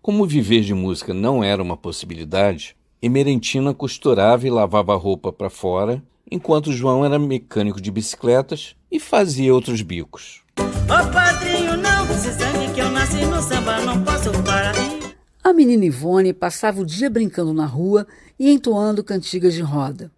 Como 0.00 0.24
viver 0.26 0.62
de 0.62 0.72
música 0.72 1.12
não 1.12 1.44
era 1.44 1.62
uma 1.62 1.76
possibilidade, 1.76 2.74
Emerentina 3.02 3.74
costurava 3.74 4.46
e 4.46 4.50
lavava 4.50 4.96
roupa 4.96 5.30
para 5.30 5.50
fora, 5.50 6.02
enquanto 6.30 6.72
João 6.72 7.04
era 7.04 7.18
mecânico 7.18 7.78
de 7.78 7.90
bicicletas 7.90 8.74
e 8.90 8.98
fazia 8.98 9.52
outros 9.52 9.82
bicos. 9.82 10.42
Oh, 10.56 11.12
padrinho, 11.12 11.76
não 11.76 12.06
sangue 12.06 12.72
que 12.72 12.80
eu 12.80 12.90
nasci 12.90 13.26
no 13.26 13.42
samba, 13.42 13.82
não 13.84 14.02
posso 14.02 14.30
parar. 14.42 14.72
A 15.44 15.52
menina 15.52 15.84
Ivone 15.84 16.32
passava 16.32 16.80
o 16.80 16.86
dia 16.86 17.10
brincando 17.10 17.52
na 17.52 17.66
rua 17.66 18.06
e 18.38 18.50
entoando 18.50 19.04
cantigas 19.04 19.52
de 19.52 19.60
roda. 19.60 20.10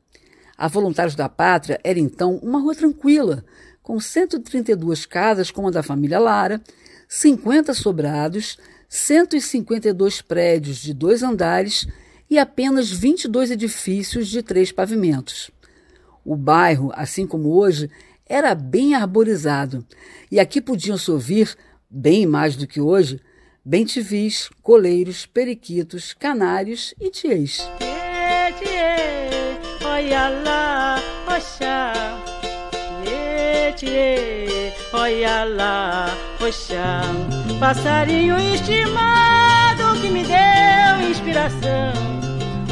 A 0.56 0.68
Voluntários 0.68 1.16
da 1.16 1.28
Pátria 1.28 1.80
era 1.82 1.98
então 1.98 2.36
uma 2.42 2.60
rua 2.60 2.76
tranquila, 2.76 3.42
com 3.82 3.98
132 3.98 5.06
casas 5.06 5.50
como 5.50 5.68
a 5.68 5.70
da 5.70 5.82
família 5.82 6.18
Lara, 6.18 6.60
50 7.08 7.74
sobrados, 7.74 8.58
152 8.88 10.20
prédios 10.22 10.78
de 10.78 10.92
dois 10.92 11.22
andares 11.22 11.86
e 12.28 12.38
apenas 12.38 12.90
22 12.90 13.50
edifícios 13.50 14.28
de 14.28 14.42
três 14.42 14.70
pavimentos. 14.70 15.50
O 16.24 16.36
bairro, 16.36 16.92
assim 16.94 17.26
como 17.26 17.54
hoje, 17.56 17.90
era 18.26 18.54
bem 18.54 18.94
arborizado 18.94 19.84
e 20.30 20.38
aqui 20.38 20.60
podiam-se 20.60 21.10
ouvir, 21.10 21.56
bem 21.88 22.26
mais 22.26 22.54
do 22.54 22.66
que 22.66 22.80
hoje, 22.80 23.20
bentivis, 23.64 24.48
coleiros, 24.62 25.26
periquitos, 25.26 26.12
canários 26.12 26.94
e 27.00 27.10
tiês. 27.10 27.60
Olha 29.84 30.28
lá, 30.44 30.96
oxa 31.26 31.99
tchê, 33.80 34.72
olha 34.92 35.44
lá, 35.44 36.06
poxa, 36.38 37.00
passarinho 37.58 38.38
estimado 38.38 39.98
que 40.02 40.08
me 40.10 40.22
deu 40.22 41.10
inspiração. 41.10 41.94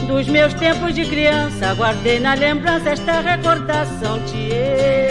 Dos 0.07 0.29
meus 0.29 0.53
tempos 0.55 0.95
de 0.95 1.07
criança, 1.07 1.75
guardei 1.75 2.21
na 2.21 2.35
lembrança 2.35 2.91
esta 2.91 3.21
recordação, 3.21 4.23
tchê. 4.27 5.09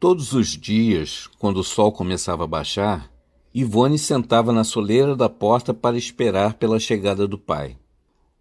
Todos 0.00 0.32
os 0.32 0.48
dias, 0.48 1.28
quando 1.38 1.58
o 1.58 1.64
sol 1.64 1.92
começava 1.92 2.44
a 2.44 2.46
baixar, 2.46 3.10
Ivone 3.54 3.98
sentava 3.98 4.52
na 4.52 4.64
soleira 4.64 5.14
da 5.14 5.28
porta 5.28 5.72
para 5.72 5.96
esperar 5.96 6.54
pela 6.54 6.80
chegada 6.80 7.26
do 7.26 7.38
pai. 7.38 7.76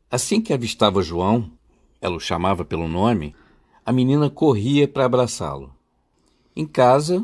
Assim 0.10 0.42
que 0.42 0.54
avistava 0.54 1.02
João, 1.02 1.52
ela 2.02 2.16
o 2.18 2.20
chamava 2.20 2.66
pelo 2.66 2.88
nome, 2.88 3.34
a 3.86 3.92
menina 3.92 4.30
corria 4.30 4.88
para 4.88 5.06
abraçá-lo. 5.06 5.74
Em 6.56 6.66
casa, 6.66 7.24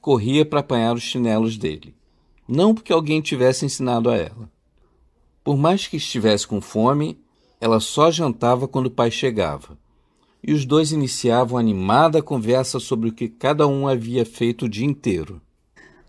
corria 0.00 0.44
para 0.44 0.60
apanhar 0.60 0.94
os 0.94 1.02
chinelos 1.02 1.56
dele. 1.56 1.94
Não 2.48 2.74
porque 2.74 2.92
alguém 2.92 3.20
tivesse 3.20 3.64
ensinado 3.64 4.10
a 4.10 4.16
ela. 4.16 4.50
Por 5.44 5.56
mais 5.56 5.86
que 5.86 5.96
estivesse 5.96 6.46
com 6.46 6.60
fome, 6.60 7.18
ela 7.60 7.78
só 7.78 8.10
jantava 8.10 8.66
quando 8.66 8.86
o 8.86 8.90
pai 8.90 9.10
chegava. 9.10 9.78
E 10.42 10.52
os 10.52 10.64
dois 10.64 10.90
iniciavam 10.90 11.56
animada 11.56 12.20
conversa 12.20 12.80
sobre 12.80 13.08
o 13.08 13.12
que 13.12 13.28
cada 13.28 13.66
um 13.68 13.86
havia 13.86 14.26
feito 14.26 14.64
o 14.64 14.68
dia 14.68 14.86
inteiro. 14.86 15.40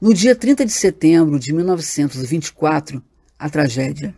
No 0.02 0.14
dia 0.14 0.36
30 0.36 0.66
de 0.66 0.72
setembro 0.72 1.38
de 1.38 1.54
1924, 1.54 3.02
a 3.38 3.50
tragédia. 3.50 4.16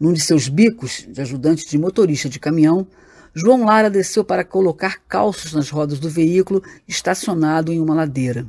Num 0.00 0.12
de 0.12 0.20
seus 0.20 0.48
bicos 0.48 1.06
de 1.08 1.20
ajudante 1.20 1.68
de 1.68 1.78
motorista 1.78 2.28
de 2.28 2.40
caminhão, 2.40 2.86
João 3.34 3.64
Lara 3.64 3.90
desceu 3.90 4.24
para 4.24 4.44
colocar 4.44 5.00
calços 5.08 5.52
nas 5.52 5.68
rodas 5.68 5.98
do 5.98 6.08
veículo 6.08 6.62
estacionado 6.86 7.72
em 7.72 7.80
uma 7.80 7.94
ladeira. 7.94 8.46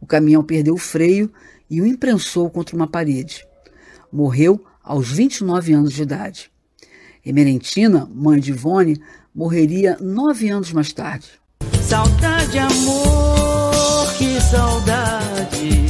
O 0.00 0.06
caminhão 0.06 0.42
perdeu 0.42 0.74
o 0.74 0.78
freio 0.78 1.30
e 1.68 1.82
o 1.82 1.86
imprensou 1.86 2.48
contra 2.48 2.74
uma 2.74 2.86
parede. 2.86 3.46
Morreu 4.10 4.64
aos 4.82 5.10
29 5.10 5.74
anos 5.74 5.92
de 5.92 6.02
idade. 6.02 6.50
Emerentina, 7.24 8.08
mãe 8.10 8.40
de 8.40 8.52
Ivone, 8.52 8.98
morreria 9.34 9.98
nove 10.00 10.48
anos 10.48 10.72
mais 10.72 10.92
tarde. 10.92 11.28
Saudade, 11.82 12.58
amor, 12.58 14.12
que 14.16 14.40
saudade 14.40 15.88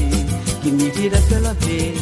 que 0.62 0.70
me 0.70 0.90
vira 0.90 1.20
pela 1.28 1.54
vez, 1.54 2.00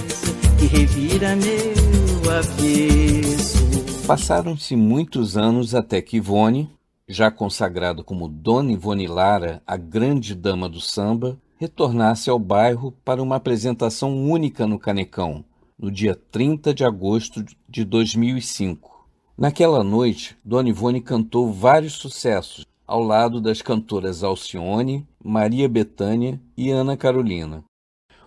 que 0.59 0.67
revira 0.67 1.37
meu 1.37 2.33
avesso. 2.33 3.96
Passaram-se 4.07 4.77
muitos 4.77 5.37
anos 5.37 5.75
até 5.75 6.01
que 6.01 6.19
Ivone, 6.19 6.71
já 7.09 7.29
consagrada 7.29 8.05
como 8.05 8.29
Dona 8.29 8.71
Ivone 8.71 9.09
Lara, 9.09 9.61
a 9.67 9.77
grande 9.77 10.33
dama 10.33 10.69
do 10.69 10.81
samba, 10.81 11.37
retornasse 11.59 12.31
ao 12.31 12.39
bairro 12.39 12.93
para 13.05 13.21
uma 13.21 13.35
apresentação 13.35 14.17
única 14.31 14.65
no 14.65 14.79
Canecão, 14.79 15.45
no 15.77 15.91
dia 15.91 16.15
30 16.31 16.73
de 16.73 16.85
agosto 16.85 17.45
de 17.69 17.85
2005. 17.85 19.09
Naquela 19.37 19.83
noite, 19.83 20.39
Dona 20.45 20.69
Ivone 20.69 21.01
cantou 21.01 21.53
vários 21.53 21.95
sucessos, 21.95 22.65
ao 22.87 23.03
lado 23.03 23.41
das 23.41 23.61
cantoras 23.61 24.23
Alcione, 24.23 25.05
Maria 25.23 25.69
Bethânia 25.69 26.41
e 26.57 26.71
Ana 26.71 26.97
Carolina. 26.97 27.65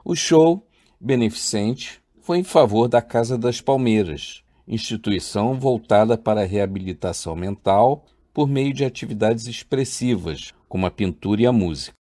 O 0.04 0.14
show, 0.14 0.68
beneficente, 1.00 2.02
foi 2.22 2.40
em 2.40 2.44
favor 2.44 2.90
da 2.90 3.02
Casa 3.02 3.38
das 3.38 3.62
Palmeiras, 3.62 4.44
instituição 4.70 5.56
voltada 5.60 6.18
para 6.18 6.42
a 6.42 6.46
reabilitação 6.46 7.36
mental 7.36 8.06
por 8.32 8.48
meio 8.48 8.74
de 8.74 8.86
atividades 8.86 9.48
expressivas, 9.48 10.54
como 10.68 10.86
a 10.86 10.92
pintura 10.92 11.42
e 11.42 11.48
a 11.48 11.52
música. 11.52 11.96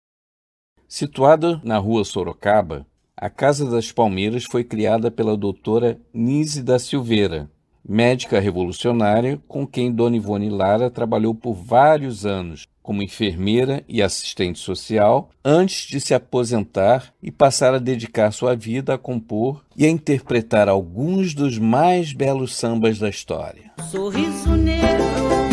Situada 0.88 1.60
na 1.62 1.76
rua 1.76 2.04
Sorocaba, 2.04 2.86
a 3.16 3.28
Casa 3.28 3.70
das 3.70 3.92
Palmeiras 3.92 4.44
foi 4.44 4.64
criada 4.64 5.10
pela 5.10 5.36
doutora 5.36 6.00
Nise 6.12 6.62
da 6.62 6.78
Silveira, 6.78 7.50
médica 7.86 8.40
revolucionária 8.40 9.40
com 9.46 9.66
quem 9.66 9.92
Dona 9.92 10.16
Ivone 10.16 10.50
Lara 10.50 10.90
trabalhou 10.90 11.34
por 11.34 11.54
vários 11.54 12.24
anos 12.24 12.66
como 12.82 13.02
enfermeira 13.02 13.82
e 13.88 14.02
assistente 14.02 14.58
social 14.58 15.30
antes 15.44 15.88
de 15.88 16.00
se 16.00 16.12
aposentar 16.12 17.12
e 17.22 17.30
passar 17.30 17.74
a 17.74 17.78
dedicar 17.78 18.30
sua 18.30 18.54
vida 18.54 18.94
a 18.94 18.98
compor 18.98 19.64
e 19.76 19.86
a 19.86 19.88
interpretar 19.88 20.68
alguns 20.68 21.34
dos 21.34 21.58
mais 21.58 22.12
belos 22.12 22.54
sambas 22.54 22.98
da 22.98 23.08
história. 23.08 23.72
Sorriso 23.90 24.54
negro 24.54 25.43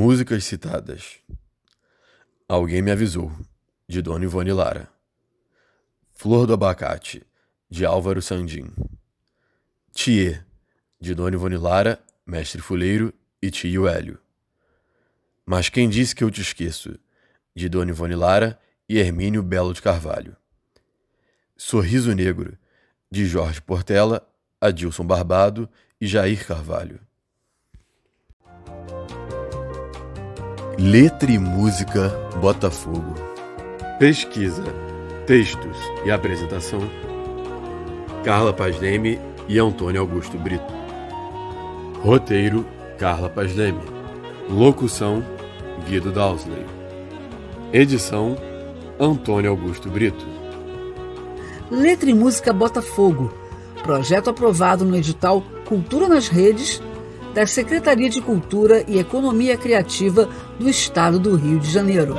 Músicas 0.00 0.44
citadas. 0.44 1.16
Alguém 2.48 2.80
me 2.80 2.92
avisou, 2.92 3.32
de 3.88 4.00
Dona 4.00 4.26
Ivone 4.26 4.52
Lara. 4.52 4.88
Flor 6.12 6.46
do 6.46 6.52
Abacate, 6.52 7.26
de 7.68 7.84
Álvaro 7.84 8.22
Sandim. 8.22 8.70
Thier, 9.92 10.46
de 11.00 11.16
Dona 11.16 11.34
Ivone 11.34 11.56
Lara, 11.56 12.00
Mestre 12.24 12.62
Fuleiro 12.62 13.12
e 13.42 13.50
Tio 13.50 13.88
Hélio. 13.88 14.20
Mas 15.44 15.68
quem 15.68 15.88
disse 15.88 16.14
que 16.14 16.22
eu 16.22 16.30
te 16.30 16.42
esqueço? 16.42 16.96
De 17.52 17.68
Dona 17.68 17.90
Ivone 17.90 18.14
Lara 18.14 18.56
e 18.88 19.00
Hermínio 19.00 19.42
Belo 19.42 19.74
de 19.74 19.82
Carvalho. 19.82 20.36
Sorriso 21.56 22.14
Negro, 22.14 22.56
de 23.10 23.26
Jorge 23.26 23.60
Portela, 23.60 24.24
Adilson 24.60 25.04
Barbado 25.04 25.68
e 26.00 26.06
Jair 26.06 26.46
Carvalho. 26.46 27.00
Letra 30.78 31.32
e 31.32 31.38
Música 31.40 32.08
Botafogo. 32.40 33.12
Pesquisa, 33.98 34.62
textos 35.26 35.76
e 36.04 36.10
apresentação: 36.12 36.78
Carla 38.22 38.52
Paz 38.52 38.78
Leme 38.78 39.18
e 39.48 39.58
Antônio 39.58 40.00
Augusto 40.00 40.38
Brito. 40.38 40.72
Roteiro: 42.00 42.64
Carla 42.96 43.28
Paz 43.28 43.56
Leme. 43.56 43.80
Locução: 44.48 45.24
Guido 45.84 46.12
Dowsley. 46.12 46.64
Edição: 47.72 48.36
Antônio 49.00 49.50
Augusto 49.50 49.90
Brito. 49.90 50.24
Letra 51.72 52.08
e 52.08 52.14
Música 52.14 52.52
Botafogo. 52.52 53.34
Projeto 53.82 54.30
aprovado 54.30 54.84
no 54.84 54.96
edital 54.96 55.42
Cultura 55.66 56.06
nas 56.06 56.28
Redes 56.28 56.80
da 57.34 57.46
Secretaria 57.46 58.08
de 58.08 58.20
Cultura 58.20 58.84
e 58.88 58.98
Economia 58.98 59.56
Criativa 59.56 60.28
do 60.58 60.68
Estado 60.68 61.18
do 61.18 61.36
Rio 61.36 61.58
de 61.60 61.70
Janeiro. 61.70 62.16